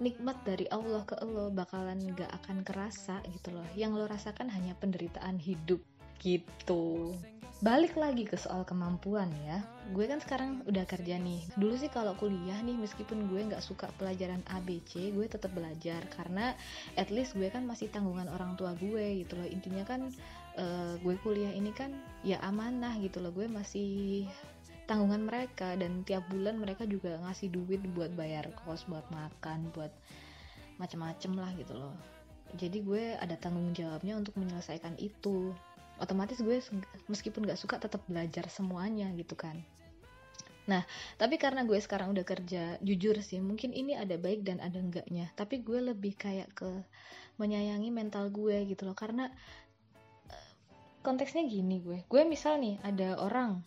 Nikmat 0.03 0.41
dari 0.43 0.65
Allah 0.67 1.05
ke 1.05 1.15
lo 1.21 1.53
bakalan 1.53 2.01
gak 2.17 2.33
akan 2.43 2.65
kerasa 2.65 3.21
gitu 3.29 3.53
loh. 3.53 3.65
Yang 3.77 3.91
lo 4.03 4.05
rasakan 4.09 4.49
hanya 4.49 4.73
penderitaan 4.81 5.37
hidup 5.37 5.79
gitu 6.17 7.13
balik 7.57 7.97
lagi 7.97 8.21
ke 8.21 8.37
soal 8.37 8.61
kemampuan 8.69 9.33
ya. 9.41 9.65
Gue 9.89 10.05
kan 10.05 10.21
sekarang 10.21 10.61
udah 10.69 10.85
kerja 10.85 11.17
nih. 11.17 11.41
Dulu 11.57 11.73
sih 11.73 11.89
kalau 11.89 12.13
kuliah 12.13 12.61
nih 12.61 12.77
meskipun 12.77 13.25
gue 13.33 13.49
nggak 13.49 13.65
suka 13.65 13.89
pelajaran 13.97 14.45
ABC 14.45 15.09
gue 15.09 15.25
tetap 15.25 15.49
belajar. 15.57 16.05
Karena 16.13 16.53
at 16.93 17.09
least 17.09 17.33
gue 17.33 17.49
kan 17.49 17.65
masih 17.65 17.89
tanggungan 17.89 18.29
orang 18.29 18.53
tua 18.61 18.77
gue 18.77 19.25
gitu 19.25 19.33
loh. 19.41 19.49
Intinya 19.49 19.81
kan 19.89 20.13
uh, 20.61 21.01
gue 21.01 21.15
kuliah 21.25 21.49
ini 21.49 21.73
kan 21.73 21.97
ya 22.21 22.37
amanah 22.45 22.93
gitu 23.01 23.17
loh. 23.25 23.33
Gue 23.33 23.49
masih 23.49 24.29
tanggungan 24.85 25.25
mereka 25.25 25.73
dan 25.75 26.05
tiap 26.05 26.29
bulan 26.29 26.61
mereka 26.61 26.85
juga 26.85 27.17
ngasih 27.25 27.51
duit 27.51 27.81
buat 27.91 28.13
bayar 28.13 28.53
kos 28.63 28.87
buat 28.87 29.03
makan 29.09 29.73
buat 29.73 29.91
macem-macem 30.77 31.33
lah 31.33 31.49
gitu 31.57 31.73
loh. 31.73 31.97
Jadi 32.55 32.85
gue 32.85 33.17
ada 33.17 33.35
tanggung 33.35 33.75
jawabnya 33.75 34.15
untuk 34.15 34.37
menyelesaikan 34.39 34.95
itu 35.01 35.51
otomatis 35.97 36.39
gue 36.41 36.61
meskipun 37.09 37.45
gak 37.45 37.59
suka 37.59 37.81
tetap 37.81 38.01
belajar 38.05 38.45
semuanya 38.49 39.09
gitu 39.17 39.33
kan 39.33 39.57
Nah, 40.67 40.83
tapi 41.15 41.39
karena 41.39 41.63
gue 41.63 41.79
sekarang 41.79 42.11
udah 42.11 42.27
kerja, 42.27 42.75
jujur 42.83 43.15
sih, 43.23 43.39
mungkin 43.39 43.71
ini 43.71 43.95
ada 43.95 44.19
baik 44.19 44.43
dan 44.43 44.59
ada 44.59 44.75
enggaknya. 44.75 45.31
Tapi 45.31 45.63
gue 45.63 45.79
lebih 45.79 46.19
kayak 46.19 46.51
ke 46.51 46.67
menyayangi 47.39 47.87
mental 47.87 48.27
gue 48.27 48.67
gitu 48.67 48.83
loh. 48.83 48.91
Karena 48.91 49.31
eh, 50.27 50.49
konteksnya 51.07 51.47
gini 51.47 51.79
gue. 51.79 52.03
Gue 52.11 52.27
misal 52.27 52.59
nih, 52.59 52.83
ada 52.83 53.15
orang 53.15 53.63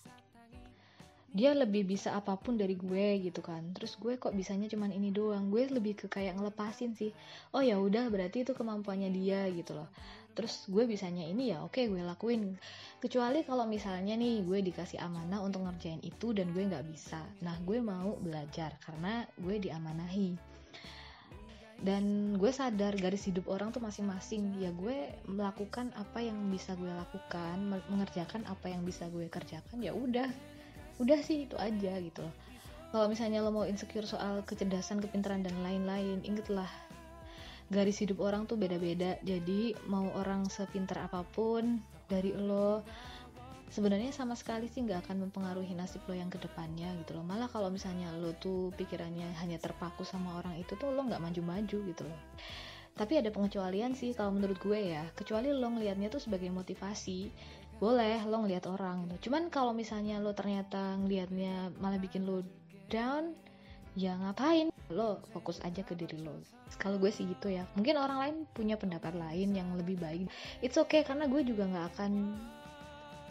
dia 1.31 1.55
lebih 1.55 1.87
bisa 1.87 2.19
apa 2.19 2.35
pun 2.35 2.59
dari 2.59 2.75
gue 2.75 3.23
gitu 3.23 3.39
kan. 3.39 3.63
Terus 3.71 3.95
gue 4.03 4.19
kok 4.19 4.35
bisanya 4.35 4.67
cuman 4.67 4.91
ini 4.91 5.15
doang. 5.15 5.47
Gue 5.47 5.71
lebih 5.71 5.95
ke 5.95 6.07
kayak 6.11 6.35
ngelepasin 6.35 6.99
sih. 6.99 7.15
Oh 7.55 7.63
ya 7.63 7.79
udah 7.79 8.11
berarti 8.11 8.43
itu 8.43 8.51
kemampuannya 8.51 9.15
dia 9.15 9.47
gitu 9.55 9.79
loh. 9.79 9.87
Terus 10.35 10.67
gue 10.67 10.87
bisanya 10.91 11.23
ini 11.23 11.55
ya 11.55 11.63
oke 11.63 11.87
gue 11.87 12.03
lakuin. 12.03 12.59
Kecuali 12.99 13.47
kalau 13.47 13.63
misalnya 13.71 14.19
nih 14.19 14.43
gue 14.43 14.59
dikasih 14.59 14.99
amanah 14.99 15.39
untuk 15.39 15.63
ngerjain 15.63 16.03
itu 16.03 16.35
dan 16.35 16.51
gue 16.51 16.67
nggak 16.67 16.87
bisa. 16.91 17.23
Nah 17.47 17.55
gue 17.63 17.79
mau 17.79 18.19
belajar 18.19 18.75
karena 18.83 19.23
gue 19.39 19.63
diamanahi. 19.63 20.35
Dan 21.81 22.37
gue 22.37 22.53
sadar 22.53 22.93
garis 22.99 23.25
hidup 23.25 23.47
orang 23.49 23.71
tuh 23.71 23.81
masing-masing. 23.81 24.59
Ya 24.59 24.75
gue 24.75 25.15
melakukan 25.31 25.95
apa 25.95 26.19
yang 26.19 26.37
bisa 26.51 26.75
gue 26.75 26.91
lakukan 26.91 27.87
mengerjakan 27.87 28.43
apa 28.51 28.67
yang 28.67 28.83
bisa 28.83 29.07
gue 29.09 29.31
kerjakan 29.31 29.79
ya 29.79 29.95
udah 29.95 30.29
udah 31.01 31.19
sih 31.25 31.49
itu 31.49 31.57
aja 31.57 31.97
gitu 31.99 32.21
loh. 32.23 32.35
Kalau 32.91 33.07
misalnya 33.07 33.41
lo 33.41 33.55
mau 33.55 33.65
insecure 33.65 34.05
soal 34.05 34.43
kecerdasan 34.45 35.01
kepintaran 35.01 35.47
dan 35.47 35.55
lain-lain 35.65 36.21
ingetlah 36.27 36.69
garis 37.71 38.03
hidup 38.03 38.21
orang 38.21 38.45
tuh 38.45 38.59
beda-beda. 38.59 39.17
Jadi 39.23 39.73
mau 39.89 40.11
orang 40.19 40.51
sepintar 40.51 41.07
apa 41.07 41.23
pun 41.23 41.79
dari 42.11 42.35
lo 42.35 42.83
sebenarnya 43.71 44.11
sama 44.11 44.35
sekali 44.35 44.67
sih 44.67 44.83
nggak 44.83 45.07
akan 45.07 45.31
mempengaruhi 45.31 45.71
nasib 45.79 46.03
lo 46.11 46.19
yang 46.19 46.27
ke 46.27 46.43
depannya 46.43 46.91
gitu 47.07 47.15
loh. 47.15 47.23
Malah 47.23 47.47
kalau 47.47 47.71
misalnya 47.71 48.11
lo 48.19 48.35
tuh 48.35 48.75
pikirannya 48.75 49.39
hanya 49.39 49.63
terpaku 49.63 50.03
sama 50.03 50.43
orang 50.43 50.59
itu 50.59 50.75
tuh 50.75 50.91
lo 50.91 51.07
nggak 51.07 51.23
maju-maju 51.23 51.79
gitu 51.95 52.03
loh. 52.03 52.21
Tapi 52.99 53.23
ada 53.23 53.31
pengecualian 53.31 53.95
sih 53.95 54.13
kalau 54.19 54.35
menurut 54.35 54.59
gue 54.59 54.99
ya. 54.99 55.07
Kecuali 55.15 55.55
lo 55.55 55.71
ngelihatnya 55.71 56.11
tuh 56.11 56.19
sebagai 56.19 56.51
motivasi 56.51 57.31
boleh 57.81 58.21
lo 58.29 58.45
ngeliat 58.45 58.69
orang 58.69 59.09
gitu. 59.09 59.33
cuman 59.33 59.49
kalau 59.49 59.73
misalnya 59.73 60.21
lo 60.21 60.37
ternyata 60.37 61.01
ngelihatnya 61.01 61.73
malah 61.81 61.97
bikin 61.97 62.29
lo 62.29 62.45
down 62.93 63.33
ya 63.99 64.15
ngapain? 64.19 64.71
Lo 64.91 65.23
fokus 65.35 65.59
aja 65.63 65.83
ke 65.83 65.95
diri 65.95 66.19
lo. 66.23 66.35
Kalau 66.79 66.99
gue 66.99 67.11
sih 67.11 67.27
gitu 67.27 67.51
ya. 67.51 67.67
Mungkin 67.75 67.99
orang 67.99 68.19
lain 68.23 68.37
punya 68.55 68.79
pendapat 68.79 69.15
lain 69.15 69.55
yang 69.55 69.71
lebih 69.75 69.99
baik. 69.99 70.31
It's 70.63 70.79
okay 70.79 71.03
karena 71.03 71.27
gue 71.27 71.43
juga 71.43 71.67
nggak 71.67 71.87
akan 71.97 72.13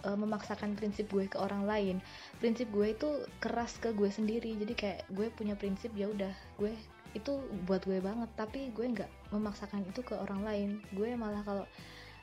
uh, 0.08 0.18
memaksakan 0.20 0.76
prinsip 0.76 1.08
gue 1.12 1.28
ke 1.28 1.40
orang 1.40 1.64
lain. 1.64 1.96
Prinsip 2.44 2.68
gue 2.72 2.92
itu 2.96 3.24
keras 3.40 3.80
ke 3.80 3.96
gue 3.96 4.12
sendiri. 4.12 4.56
Jadi 4.60 4.74
kayak 4.76 5.00
gue 5.12 5.28
punya 5.32 5.56
prinsip 5.56 5.92
ya 5.96 6.12
udah 6.12 6.32
gue 6.60 6.76
itu 7.16 7.40
buat 7.64 7.84
gue 7.88 8.04
banget. 8.04 8.28
Tapi 8.36 8.76
gue 8.76 8.86
nggak 8.86 9.32
memaksakan 9.32 9.88
itu 9.88 10.04
ke 10.04 10.16
orang 10.16 10.44
lain. 10.44 10.70
Gue 10.92 11.16
malah 11.16 11.44
kalau 11.48 11.66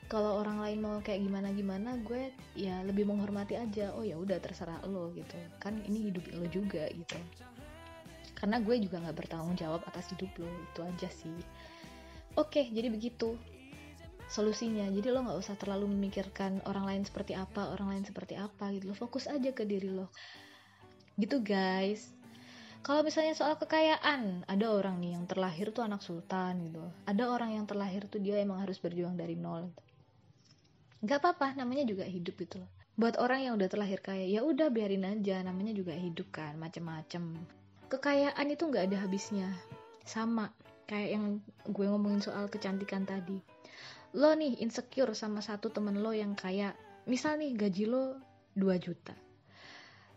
kalau 0.07 0.38
orang 0.38 0.62
lain 0.62 0.79
mau 0.87 1.03
kayak 1.03 1.19
gimana 1.19 1.51
gimana 1.51 1.99
gue 2.07 2.31
ya 2.55 2.79
lebih 2.87 3.11
menghormati 3.11 3.59
aja 3.59 3.90
oh 3.99 4.07
ya 4.07 4.14
udah 4.14 4.38
terserah 4.38 4.79
lo 4.87 5.11
gitu. 5.19 5.35
Kan 5.59 5.83
ini 5.83 6.11
hidup 6.11 6.31
lo 6.31 6.47
juga 6.47 6.87
gitu. 6.95 7.19
Karena 8.38 8.62
gue 8.62 8.79
juga 8.79 9.03
nggak 9.03 9.16
bertanggung 9.19 9.59
jawab 9.59 9.83
atas 9.83 10.14
hidup 10.14 10.31
lo 10.38 10.47
itu 10.47 10.81
aja 10.87 11.09
sih. 11.11 11.38
Oke 12.38 12.71
jadi 12.71 12.87
begitu 12.87 13.35
solusinya. 14.31 14.87
Jadi 14.95 15.11
lo 15.11 15.27
nggak 15.27 15.42
usah 15.42 15.59
terlalu 15.59 15.90
memikirkan 15.90 16.62
orang 16.71 16.87
lain 16.87 17.03
seperti 17.03 17.35
apa 17.35 17.75
orang 17.75 17.99
lain 17.99 18.05
seperti 18.07 18.38
apa 18.38 18.71
gitu. 18.79 18.87
Lo 18.87 18.95
fokus 18.95 19.27
aja 19.27 19.51
ke 19.51 19.66
diri 19.66 19.90
lo. 19.90 20.14
Gitu 21.19 21.42
guys. 21.42 22.14
Kalau 22.87 23.03
misalnya 23.03 23.35
soal 23.35 23.59
kekayaan 23.59 24.47
ada 24.47 24.66
orang 24.71 25.03
nih 25.03 25.19
yang 25.19 25.27
terlahir 25.27 25.75
tuh 25.75 25.83
anak 25.83 25.99
sultan 25.99 26.62
gitu. 26.71 26.87
Ada 27.11 27.27
orang 27.27 27.59
yang 27.59 27.66
terlahir 27.66 28.07
tuh 28.07 28.23
dia 28.23 28.38
emang 28.38 28.62
harus 28.62 28.79
berjuang 28.79 29.19
dari 29.19 29.35
nol 29.35 29.75
gitu 29.75 29.95
nggak 31.04 31.20
apa-apa 31.20 31.52
namanya 31.61 31.85
juga 31.85 32.09
hidup 32.09 32.40
gitu 32.40 32.64
loh. 32.64 32.70
Buat 32.96 33.20
orang 33.20 33.44
yang 33.44 33.54
udah 33.61 33.68
terlahir 33.68 34.00
kaya 34.00 34.24
ya 34.24 34.40
udah 34.40 34.72
biarin 34.72 35.04
aja 35.04 35.44
namanya 35.44 35.76
juga 35.76 35.92
hidup 35.92 36.32
kan 36.32 36.56
macem-macem. 36.56 37.37
Kekayaan 37.92 38.48
itu 38.48 38.64
nggak 38.64 38.88
ada 38.88 39.04
habisnya. 39.04 39.52
Sama 40.09 40.48
kayak 40.88 41.20
yang 41.20 41.24
gue 41.68 41.85
ngomongin 41.85 42.24
soal 42.24 42.48
kecantikan 42.48 43.04
tadi. 43.04 43.37
Lo 44.16 44.32
nih 44.32 44.56
insecure 44.64 45.12
sama 45.12 45.44
satu 45.44 45.68
temen 45.68 46.00
lo 46.00 46.16
yang 46.16 46.32
kaya 46.32 46.72
misal 47.04 47.37
nih 47.37 47.52
gaji 47.52 47.85
lo 47.85 48.16
2 48.56 48.64
juta. 48.80 49.12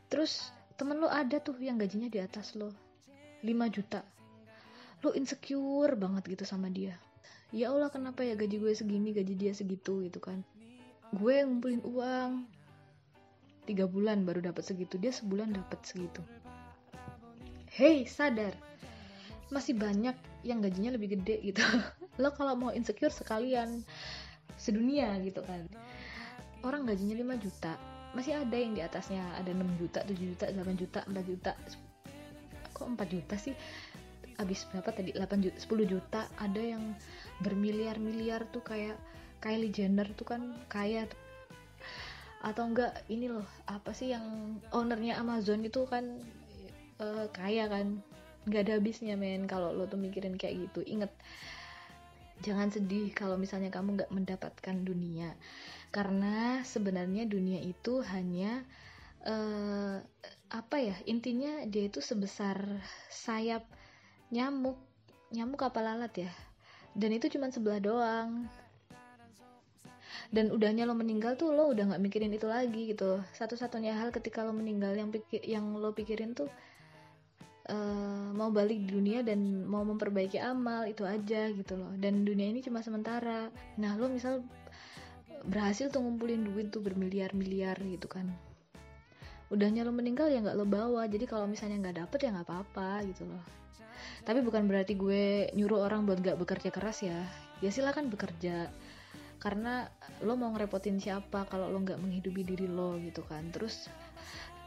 Terus 0.08 0.56
temen 0.80 1.04
lo 1.04 1.12
ada 1.12 1.44
tuh 1.44 1.60
yang 1.60 1.76
gajinya 1.76 2.08
di 2.08 2.24
atas 2.24 2.56
lo 2.56 2.72
5 3.44 3.76
juta. 3.76 4.00
Lo 5.04 5.12
insecure 5.12 6.00
banget 6.00 6.24
gitu 6.40 6.48
sama 6.48 6.72
dia. 6.72 6.96
Ya 7.52 7.68
Allah 7.76 7.92
kenapa 7.92 8.24
ya 8.24 8.40
gaji 8.40 8.64
gue 8.64 8.72
segini 8.72 9.12
gaji 9.12 9.36
dia 9.36 9.52
segitu 9.52 10.08
gitu 10.08 10.24
kan 10.24 10.40
gue 11.16 11.36
ngumpulin 11.42 11.82
uang. 11.86 12.32
Tiga 13.66 13.86
bulan 13.86 14.26
baru 14.26 14.42
dapat 14.42 14.66
segitu. 14.66 14.98
Dia 14.98 15.14
sebulan 15.14 15.54
dapat 15.54 15.80
segitu. 15.86 16.22
Hey 17.70 18.06
sadar. 18.06 18.54
Masih 19.50 19.78
banyak 19.78 20.14
yang 20.46 20.62
gajinya 20.62 20.94
lebih 20.94 21.18
gede 21.18 21.42
gitu. 21.42 21.62
Lo 22.22 22.34
kalau 22.34 22.54
mau 22.58 22.72
insecure 22.74 23.14
sekalian 23.14 23.82
sedunia 24.58 25.18
gitu 25.22 25.42
kan. 25.46 25.66
Orang 26.62 26.86
gajinya 26.86 27.16
5 27.16 27.46
juta. 27.46 27.74
Masih 28.14 28.36
ada 28.36 28.58
yang 28.58 28.74
di 28.76 28.82
atasnya. 28.82 29.24
Ada 29.38 29.54
6 29.54 29.82
juta 29.82 30.00
7 30.06 30.18
juta 30.18 30.46
8 30.50 30.82
juta 30.82 31.00
4 31.08 31.30
juta. 31.30 31.52
Kok 32.74 32.88
4 32.98 33.16
juta 33.16 33.36
sih? 33.40 33.56
Habis 34.38 34.68
berapa 34.72 34.90
tadi? 34.92 35.16
8 35.16 35.46
juta 35.46 35.58
10 35.58 35.88
juta. 35.88 36.22
Ada 36.38 36.62
yang 36.62 36.84
bermiliar-miliar 37.42 38.50
tuh 38.52 38.62
kayak 38.66 39.00
Kylie 39.40 39.72
Jenner 39.72 40.08
tuh 40.16 40.28
kan 40.28 40.42
kaya 40.68 41.08
atau 42.40 42.64
enggak 42.72 43.04
ini 43.12 43.28
loh 43.28 43.44
apa 43.68 43.92
sih 43.92 44.16
yang 44.16 44.56
ownernya 44.72 45.20
Amazon 45.20 45.64
itu 45.64 45.84
kan 45.88 46.24
uh, 47.00 47.28
kaya 47.32 47.68
kan. 47.68 48.00
Nggak 48.48 48.62
ada 48.66 48.74
habisnya 48.80 49.20
men 49.20 49.46
kalau 49.46 49.76
lo 49.76 49.86
tuh 49.86 50.00
mikirin 50.00 50.40
kayak 50.40 50.72
gitu. 50.72 50.82
Inget 50.88 51.12
jangan 52.40 52.72
sedih 52.72 53.12
kalau 53.12 53.36
misalnya 53.36 53.68
kamu 53.68 54.00
nggak 54.00 54.12
mendapatkan 54.16 54.78
dunia. 54.88 55.36
Karena 55.92 56.64
sebenarnya 56.64 57.28
dunia 57.28 57.60
itu 57.60 58.00
hanya 58.08 58.64
uh, 59.28 60.00
apa 60.50 60.78
ya 60.80 60.96
intinya 61.06 61.68
dia 61.68 61.92
itu 61.92 62.00
sebesar 62.00 62.58
sayap 63.12 63.68
nyamuk 64.32 64.80
nyamuk 65.36 65.60
apa 65.62 65.80
lalat 65.84 66.26
ya. 66.26 66.32
Dan 66.96 67.14
itu 67.14 67.30
cuma 67.30 67.52
sebelah 67.52 67.84
doang 67.84 68.50
dan 70.30 70.54
udahnya 70.54 70.86
lo 70.86 70.94
meninggal 70.94 71.34
tuh 71.34 71.50
lo 71.50 71.74
udah 71.74 71.90
nggak 71.90 72.02
mikirin 72.06 72.30
itu 72.30 72.46
lagi 72.46 72.94
gitu. 72.94 73.22
Satu-satunya 73.34 73.98
hal 73.98 74.14
ketika 74.14 74.46
lo 74.46 74.54
meninggal 74.54 74.94
yang 74.94 75.10
pikir 75.10 75.42
yang 75.42 75.74
lo 75.74 75.90
pikirin 75.90 76.38
tuh 76.38 76.50
uh, 77.74 78.30
mau 78.38 78.54
balik 78.54 78.78
di 78.78 78.90
dunia 78.94 79.26
dan 79.26 79.66
mau 79.66 79.82
memperbaiki 79.82 80.38
amal 80.38 80.86
itu 80.86 81.02
aja 81.02 81.50
gitu 81.50 81.74
loh. 81.74 81.90
Dan 81.98 82.30
dunia 82.30 82.54
ini 82.54 82.62
cuma 82.62 82.86
sementara. 82.86 83.50
Nah 83.82 83.98
lo 83.98 84.06
misal 84.06 84.46
berhasil 85.50 85.90
tuh 85.90 86.06
ngumpulin 86.06 86.46
duit 86.46 86.70
tuh 86.70 86.86
bermiliar-miliar 86.86 87.82
gitu 87.82 88.06
kan. 88.06 88.30
Udahnya 89.50 89.82
lo 89.82 89.90
meninggal 89.90 90.30
ya 90.30 90.46
nggak 90.46 90.58
lo 90.62 90.70
bawa. 90.70 91.10
Jadi 91.10 91.26
kalau 91.26 91.50
misalnya 91.50 91.90
nggak 91.90 92.06
dapet 92.06 92.20
ya 92.22 92.30
nggak 92.38 92.46
apa-apa 92.46 93.02
gitu 93.10 93.26
loh. 93.26 93.42
Tapi 94.22 94.46
bukan 94.46 94.70
berarti 94.70 94.94
gue 94.94 95.50
nyuruh 95.58 95.84
orang 95.84 96.08
buat 96.08 96.20
gak 96.24 96.40
bekerja 96.40 96.70
keras 96.72 97.04
ya. 97.04 97.20
Ya 97.60 97.72
silakan 97.72 98.08
bekerja 98.08 98.72
karena 99.40 99.88
lo 100.22 100.36
mau 100.36 100.52
ngerepotin 100.52 101.00
siapa 101.00 101.48
kalau 101.48 101.72
lo 101.72 101.80
nggak 101.82 102.00
menghidupi 102.00 102.44
diri 102.44 102.68
lo 102.68 103.00
gitu 103.02 103.24
kan. 103.26 103.48
Terus 103.50 103.88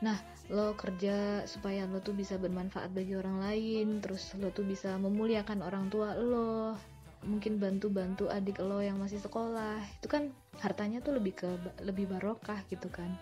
nah 0.03 0.19
lo 0.51 0.75
kerja 0.75 1.47
supaya 1.47 1.87
lo 1.87 2.03
tuh 2.03 2.17
bisa 2.17 2.35
bermanfaat 2.35 2.91
bagi 2.91 3.15
orang 3.15 3.39
lain 3.39 4.03
terus 4.03 4.35
lo 4.35 4.51
tuh 4.51 4.67
bisa 4.67 4.99
memuliakan 4.99 5.63
orang 5.63 5.87
tua 5.93 6.19
lo 6.19 6.75
mungkin 7.23 7.63
bantu-bantu 7.63 8.27
adik 8.27 8.59
lo 8.59 8.83
yang 8.83 8.99
masih 8.99 9.23
sekolah. 9.23 9.79
Itu 10.03 10.11
kan 10.11 10.35
hartanya 10.59 10.99
tuh 10.99 11.17
lebih 11.21 11.39
ke 11.39 11.49
lebih 11.87 12.11
barokah 12.11 12.59
gitu 12.67 12.91
kan 12.91 13.15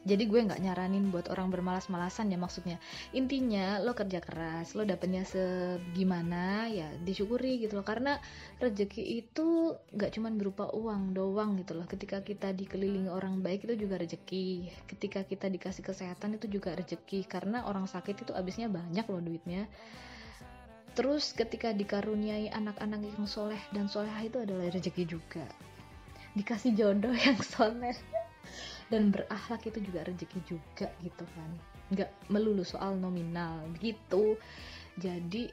jadi 0.00 0.24
gue 0.24 0.40
nggak 0.48 0.64
nyaranin 0.64 1.12
buat 1.12 1.28
orang 1.28 1.52
bermalas-malasan 1.52 2.32
ya 2.32 2.40
maksudnya. 2.40 2.80
Intinya 3.12 3.76
lo 3.84 3.92
kerja 3.92 4.24
keras 4.24 4.72
lo 4.72 4.88
dapetnya 4.88 5.28
segimana 5.28 6.72
ya 6.72 6.88
disyukuri 7.04 7.60
gitu 7.60 7.76
loh. 7.76 7.84
Karena 7.84 8.16
rezeki 8.64 9.20
itu 9.20 9.76
nggak 9.92 10.16
cuman 10.16 10.40
berupa 10.40 10.72
uang 10.72 11.12
doang 11.12 11.60
gitu 11.60 11.76
loh. 11.76 11.84
Ketika 11.84 12.24
kita 12.24 12.56
dikelilingi 12.56 13.12
orang 13.12 13.44
baik 13.44 13.68
itu 13.68 13.76
juga 13.84 14.00
rezeki. 14.00 14.72
Ketika 14.88 15.20
kita 15.28 15.52
dikasih 15.52 15.84
kesehatan 15.84 16.40
itu 16.40 16.48
juga 16.48 16.72
rezeki. 16.72 17.28
Karena 17.28 17.68
orang 17.68 17.84
sakit 17.84 18.24
itu 18.24 18.32
abisnya 18.32 18.72
banyak 18.72 19.04
loh 19.04 19.20
duitnya. 19.20 19.68
Terus 20.96 21.36
ketika 21.36 21.76
dikaruniai 21.76 22.48
anak-anak 22.48 23.04
yang 23.04 23.28
soleh 23.28 23.60
dan 23.76 23.84
soleha 23.84 24.24
itu 24.24 24.40
adalah 24.40 24.72
rezeki 24.72 25.04
juga. 25.04 25.44
Dikasih 26.32 26.72
jodoh 26.72 27.12
yang 27.28 27.36
soleh 27.44 28.00
dan 28.90 29.14
berakhlak 29.14 29.62
itu 29.64 29.78
juga 29.80 30.04
rezeki 30.04 30.40
juga 30.44 30.88
gitu 31.00 31.24
kan. 31.38 31.50
Nggak 31.94 32.10
melulu 32.28 32.66
soal 32.66 32.98
nominal 32.98 33.62
gitu. 33.78 34.36
Jadi 34.98 35.48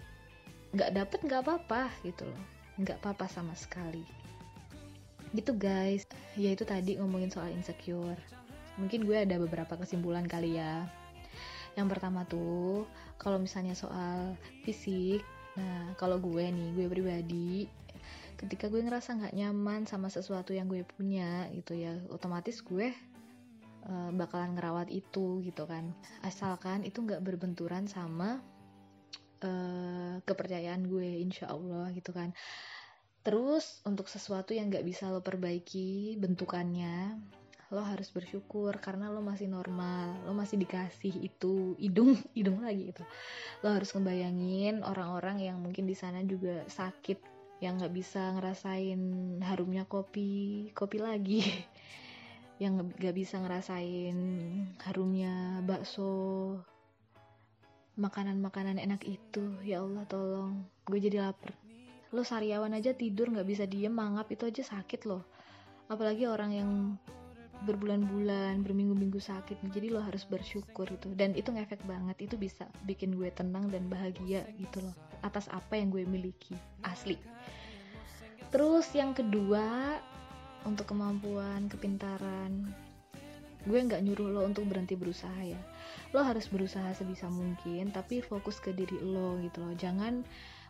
nggak 0.74 0.92
dapet 0.98 1.20
nggak 1.24 1.42
apa-apa 1.46 1.94
gitu 2.04 2.26
loh. 2.26 2.44
Nggak 2.82 3.00
apa-apa 3.00 3.30
sama 3.30 3.54
sekali. 3.54 4.04
Gitu 5.32 5.54
guys. 5.54 6.04
Ya 6.34 6.52
itu 6.52 6.66
tadi 6.66 6.98
ngomongin 6.98 7.30
soal 7.30 7.54
insecure. 7.54 8.20
Mungkin 8.82 9.06
gue 9.06 9.18
ada 9.26 9.38
beberapa 9.38 9.78
kesimpulan 9.78 10.26
kali 10.26 10.58
ya. 10.58 10.86
Yang 11.78 11.88
pertama 11.94 12.26
tuh 12.26 12.90
kalau 13.22 13.38
misalnya 13.42 13.74
soal 13.78 14.38
fisik 14.66 15.22
nah 15.58 15.90
kalau 15.98 16.22
gue 16.22 16.46
nih 16.46 16.70
gue 16.78 16.86
pribadi 16.86 17.66
ketika 18.38 18.70
gue 18.70 18.78
ngerasa 18.86 19.18
nggak 19.18 19.34
nyaman 19.34 19.90
sama 19.90 20.14
sesuatu 20.14 20.54
yang 20.54 20.70
gue 20.70 20.86
punya 20.86 21.50
gitu 21.58 21.74
ya 21.74 21.98
otomatis 22.14 22.62
gue 22.62 22.94
uh, 23.88 24.12
bakalan 24.14 24.54
ngerawat 24.54 24.92
itu 24.92 25.42
gitu 25.42 25.64
kan. 25.66 25.96
Asalkan 26.22 26.84
itu 26.84 27.02
nggak 27.02 27.24
berbenturan 27.24 27.88
sama 27.88 28.40
uh, 29.44 30.16
kepercayaan 30.24 30.86
gue 30.86 31.24
insya 31.24 31.50
Allah 31.50 31.90
gitu 31.96 32.12
kan. 32.12 32.36
Terus 33.26 33.84
untuk 33.84 34.08
sesuatu 34.08 34.56
yang 34.56 34.72
nggak 34.72 34.88
bisa 34.88 35.12
lo 35.12 35.20
perbaiki 35.20 36.16
bentukannya 36.16 37.20
lo 37.68 37.84
harus 37.84 38.08
bersyukur 38.16 38.80
karena 38.80 39.12
lo 39.12 39.20
masih 39.20 39.52
normal 39.52 40.24
lo 40.24 40.32
masih 40.32 40.56
dikasih 40.56 41.12
itu 41.20 41.76
hidung 41.76 42.16
hidung 42.38 42.64
lagi 42.64 42.96
gitu 42.96 43.04
lo 43.60 43.76
harus 43.76 43.92
ngebayangin 43.92 44.88
orang-orang 44.88 45.44
yang 45.44 45.60
mungkin 45.60 45.84
di 45.84 45.92
sana 45.92 46.24
juga 46.24 46.64
sakit 46.72 47.20
yang 47.60 47.82
nggak 47.82 47.92
bisa 47.92 48.38
ngerasain 48.40 49.02
harumnya 49.44 49.84
kopi 49.84 50.72
kopi 50.72 50.98
lagi 51.02 51.44
yang 52.58 52.90
gak 52.98 53.14
bisa 53.14 53.38
ngerasain 53.38 54.18
harumnya 54.82 55.62
bakso 55.62 56.58
makanan-makanan 57.98 58.82
enak 58.82 59.06
itu. 59.06 59.58
Ya 59.62 59.82
Allah 59.82 60.06
tolong. 60.10 60.66
Gue 60.86 61.02
jadi 61.02 61.22
lapar. 61.22 61.54
Lo 62.14 62.26
sariawan 62.26 62.74
aja 62.74 62.94
tidur 62.98 63.30
gak 63.30 63.46
bisa 63.46 63.70
diem 63.70 63.94
mangap 63.94 64.30
itu 64.34 64.50
aja 64.50 64.64
sakit 64.66 65.06
loh. 65.06 65.26
Apalagi 65.90 66.26
orang 66.26 66.52
yang 66.54 66.72
berbulan-bulan 67.66 68.62
berminggu-minggu 68.62 69.18
sakit 69.18 69.58
jadi 69.74 69.90
lo 69.90 70.06
harus 70.06 70.30
bersyukur 70.30 70.86
itu 70.94 71.10
dan 71.18 71.34
itu 71.34 71.50
ngefek 71.50 71.82
banget 71.90 72.30
itu 72.30 72.38
bisa 72.38 72.70
bikin 72.86 73.18
gue 73.18 73.34
tenang 73.34 73.66
dan 73.74 73.90
bahagia 73.90 74.46
gitu 74.62 74.86
loh 74.86 74.94
atas 75.26 75.50
apa 75.50 75.74
yang 75.74 75.90
gue 75.90 76.06
miliki 76.06 76.54
asli. 76.86 77.18
Terus 78.54 78.94
yang 78.94 79.18
kedua 79.18 79.98
untuk 80.66 80.90
kemampuan, 80.90 81.70
kepintaran. 81.70 82.74
gue 83.68 83.84
nggak 83.84 84.00
nyuruh 84.00 84.32
lo 84.32 84.42
untuk 84.48 84.64
berhenti 84.64 84.96
berusaha 84.96 85.44
ya. 85.44 85.60
Lo 86.16 86.24
harus 86.24 86.48
berusaha 86.48 86.88
sebisa 86.96 87.28
mungkin 87.28 87.92
tapi 87.92 88.24
fokus 88.24 88.64
ke 88.64 88.72
diri 88.72 88.96
lo 89.04 89.36
gitu 89.44 89.60
loh. 89.60 89.76
Jangan 89.76 90.24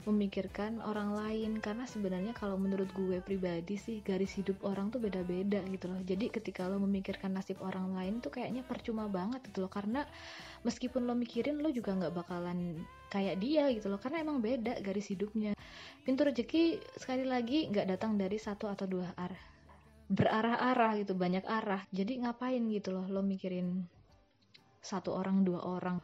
memikirkan 0.07 0.79
orang 0.87 1.13
lain 1.13 1.59
karena 1.59 1.83
sebenarnya 1.83 2.31
kalau 2.31 2.55
menurut 2.55 2.87
gue 2.95 3.19
pribadi 3.19 3.75
sih 3.75 3.99
garis 4.01 4.33
hidup 4.39 4.55
orang 4.63 4.87
tuh 4.87 5.03
beda-beda 5.03 5.59
gitu 5.67 5.91
loh. 5.91 5.99
Jadi 6.01 6.31
ketika 6.31 6.65
lo 6.65 6.79
memikirkan 6.79 7.35
nasib 7.35 7.59
orang 7.59 7.91
lain 7.91 8.23
tuh 8.23 8.31
kayaknya 8.31 8.63
percuma 8.63 9.05
banget 9.11 9.43
gitu 9.51 9.67
loh. 9.67 9.71
Karena 9.71 10.01
meskipun 10.63 11.05
lo 11.05 11.13
mikirin 11.13 11.59
lo 11.59 11.69
juga 11.69 11.91
nggak 11.91 12.13
bakalan 12.17 12.81
kayak 13.13 13.37
dia 13.37 13.67
gitu 13.69 13.91
loh. 13.91 13.99
Karena 13.99 14.23
emang 14.23 14.39
beda 14.39 14.79
garis 14.79 15.11
hidupnya. 15.11 15.53
Pintu 16.01 16.23
rezeki 16.23 16.79
sekali 16.97 17.27
lagi 17.27 17.67
nggak 17.67 17.93
datang 17.93 18.15
dari 18.15 18.39
satu 18.39 18.71
atau 18.71 18.87
dua 18.87 19.11
arah 19.19 19.56
berarah-arah 20.07 21.03
gitu 21.03 21.13
banyak 21.13 21.43
arah. 21.43 21.83
Jadi 21.91 22.23
ngapain 22.23 22.63
gitu 22.71 22.95
loh 22.95 23.05
lo 23.11 23.19
mikirin 23.23 23.83
satu 24.79 25.11
orang 25.15 25.43
dua 25.43 25.63
orang? 25.63 25.99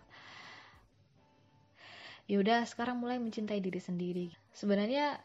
Ya 2.28 2.40
udah 2.40 2.64
sekarang 2.64 3.00
mulai 3.00 3.20
mencintai 3.20 3.60
diri 3.60 3.80
sendiri. 3.80 4.28
Sebenarnya 4.56 5.20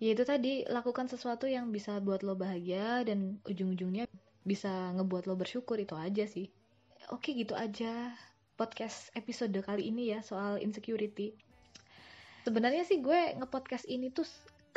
ya 0.00 0.10
itu 0.12 0.24
tadi 0.24 0.64
lakukan 0.68 1.08
sesuatu 1.08 1.48
yang 1.48 1.72
bisa 1.72 2.00
buat 2.00 2.20
lo 2.24 2.36
bahagia 2.36 3.04
dan 3.04 3.40
ujung-ujungnya 3.48 4.08
bisa 4.44 4.92
ngebuat 4.96 5.24
lo 5.24 5.36
bersyukur 5.36 5.80
itu 5.80 5.96
aja 5.96 6.24
sih. 6.28 6.48
Oke 7.12 7.36
gitu 7.36 7.52
aja 7.56 8.12
podcast 8.56 9.12
episode 9.16 9.56
kali 9.64 9.88
ini 9.88 10.12
ya 10.12 10.20
soal 10.20 10.60
insecurity. 10.60 11.32
Sebenarnya 12.44 12.84
sih 12.84 13.00
gue 13.00 13.40
ngepodcast 13.40 13.88
ini 13.88 14.12
tuh 14.12 14.28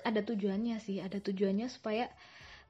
ada 0.08 0.24
tujuannya 0.24 0.78
sih 0.80 1.02
ada 1.02 1.18
tujuannya 1.20 1.68
supaya 1.68 2.08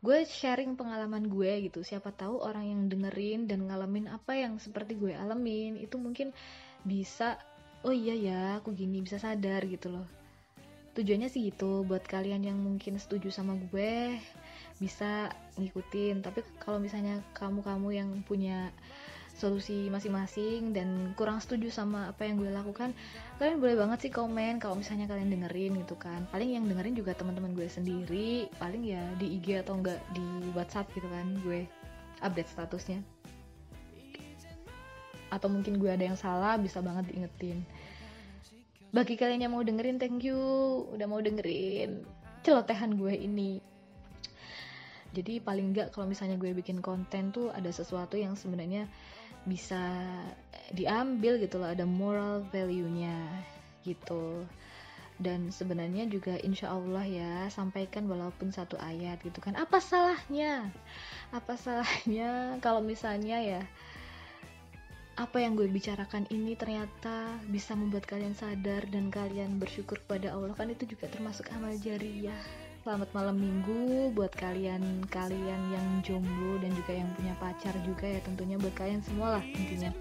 gue 0.01 0.17
sharing 0.25 0.77
pengalaman 0.77 1.25
gue 1.25 1.69
gitu. 1.69 1.81
Siapa 1.81 2.13
tahu 2.13 2.41
orang 2.41 2.65
yang 2.69 2.81
dengerin 2.89 3.49
dan 3.49 3.65
ngalamin 3.65 4.07
apa 4.11 4.37
yang 4.37 4.61
seperti 4.61 4.93
gue 4.97 5.13
alamin 5.17 5.77
itu 5.81 5.97
mungkin 5.97 6.31
bisa 6.85 7.41
oh 7.85 7.93
iya 7.93 8.13
ya 8.13 8.41
aku 8.61 8.73
gini 8.73 9.01
bisa 9.01 9.17
sadar 9.17 9.65
gitu 9.65 9.89
loh. 9.93 10.07
Tujuannya 10.97 11.29
sih 11.29 11.53
gitu 11.53 11.85
buat 11.85 12.01
kalian 12.05 12.41
yang 12.41 12.57
mungkin 12.57 12.97
setuju 12.97 13.29
sama 13.29 13.53
gue 13.69 14.17
bisa 14.81 15.29
ngikutin. 15.57 16.25
Tapi 16.25 16.41
kalau 16.57 16.81
misalnya 16.81 17.21
kamu-kamu 17.37 17.89
yang 17.93 18.09
punya 18.25 18.73
solusi 19.37 19.85
masing-masing 19.93 20.73
dan 20.73 21.13
kurang 21.13 21.37
setuju 21.37 21.69
sama 21.69 22.09
apa 22.09 22.25
yang 22.25 22.41
gue 22.41 22.49
lakukan 22.49 22.89
kalian 23.37 23.61
boleh 23.61 23.77
banget 23.77 24.09
sih 24.09 24.11
komen 24.11 24.57
kalau 24.57 24.73
misalnya 24.73 25.05
kalian 25.05 25.29
dengerin 25.29 25.77
gitu 25.77 25.93
kan. 25.93 26.25
Paling 26.33 26.57
yang 26.57 26.65
dengerin 26.65 26.97
juga 26.97 27.13
teman-teman 27.13 27.53
gue 27.53 27.69
sendiri 27.69 28.49
paling 28.57 28.81
ya 28.81 29.05
di 29.21 29.37
IG 29.37 29.61
atau 29.61 29.77
enggak 29.77 30.01
di 30.17 30.25
WhatsApp 30.57 30.89
gitu 30.97 31.05
kan 31.05 31.37
gue 31.45 31.69
update 32.25 32.49
statusnya. 32.49 32.99
Atau 35.29 35.53
mungkin 35.53 35.77
gue 35.77 35.93
ada 35.93 36.01
yang 36.01 36.17
salah 36.17 36.57
bisa 36.57 36.81
banget 36.81 37.13
diingetin. 37.13 37.61
Bagi 38.89 39.13
kalian 39.13 39.45
yang 39.45 39.53
mau 39.53 39.61
dengerin 39.61 40.01
thank 40.01 40.25
you. 40.25 40.41
Udah 40.97 41.05
mau 41.05 41.21
dengerin 41.21 42.01
celotehan 42.41 42.97
gue 42.97 43.13
ini. 43.13 43.61
Jadi 45.13 45.41
paling 45.41 45.73
enggak 45.73 45.93
kalau 45.93 46.09
misalnya 46.09 46.41
gue 46.41 46.57
bikin 46.57 46.81
konten 46.81 47.29
tuh 47.29 47.53
ada 47.53 47.69
sesuatu 47.69 48.17
yang 48.17 48.33
sebenarnya 48.33 48.89
bisa 49.45 50.03
diambil 50.73 51.39
gitu 51.39 51.61
loh 51.61 51.71
ada 51.71 51.83
moral 51.83 52.43
value-nya 52.49 53.15
gitu. 53.85 54.43
Dan 55.17 55.49
sebenarnya 55.49 56.05
juga 56.05 56.37
insya 56.45 56.69
Allah 56.77 57.01
ya 57.01 57.33
sampaikan 57.49 58.05
walaupun 58.05 58.53
satu 58.53 58.77
ayat 58.77 59.17
gitu 59.25 59.41
kan. 59.41 59.57
Apa 59.57 59.81
salahnya? 59.81 60.69
Apa 61.33 61.57
salahnya 61.57 62.29
kalau 62.65 62.81
misalnya 62.85 63.41
ya 63.41 63.61
apa 65.17 65.41
yang 65.41 65.57
gue 65.57 65.65
bicarakan 65.65 66.29
ini 66.29 66.53
ternyata 66.53 67.41
bisa 67.49 67.73
membuat 67.73 68.05
kalian 68.05 68.37
sadar 68.37 68.85
dan 68.93 69.09
kalian 69.09 69.57
bersyukur 69.57 69.97
kepada 70.05 70.37
Allah? 70.37 70.53
Kan 70.53 70.69
itu 70.69 70.85
juga 70.85 71.09
termasuk 71.09 71.49
amal 71.49 71.73
jariah 71.81 72.66
Selamat 72.86 73.10
malam 73.14 73.38
minggu 73.38 74.10
buat 74.10 74.34
kalian 74.34 75.06
kalian 75.06 75.60
yang 75.70 75.86
jomblo 76.02 76.58
dan 76.58 76.74
juga 76.74 76.92
yang 76.98 77.06
punya 77.14 77.34
pacar 77.38 77.74
juga 77.86 78.10
ya 78.10 78.20
tentunya 78.26 78.58
buat 78.58 78.74
kalian 78.74 78.98
semua 79.06 79.38
lah 79.38 79.44
intinya. 79.46 79.94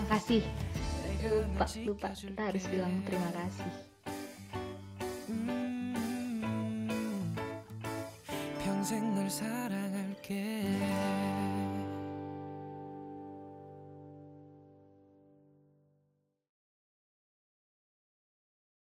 Makasih. 0.00 0.40
Lupa 1.22 1.66
lupa 1.86 2.08
kita 2.16 2.42
harus 2.48 2.64
bilang 2.72 3.04
terima 3.04 3.30
kasih. 3.36 3.72
평생 8.64 9.14
널 9.14 9.30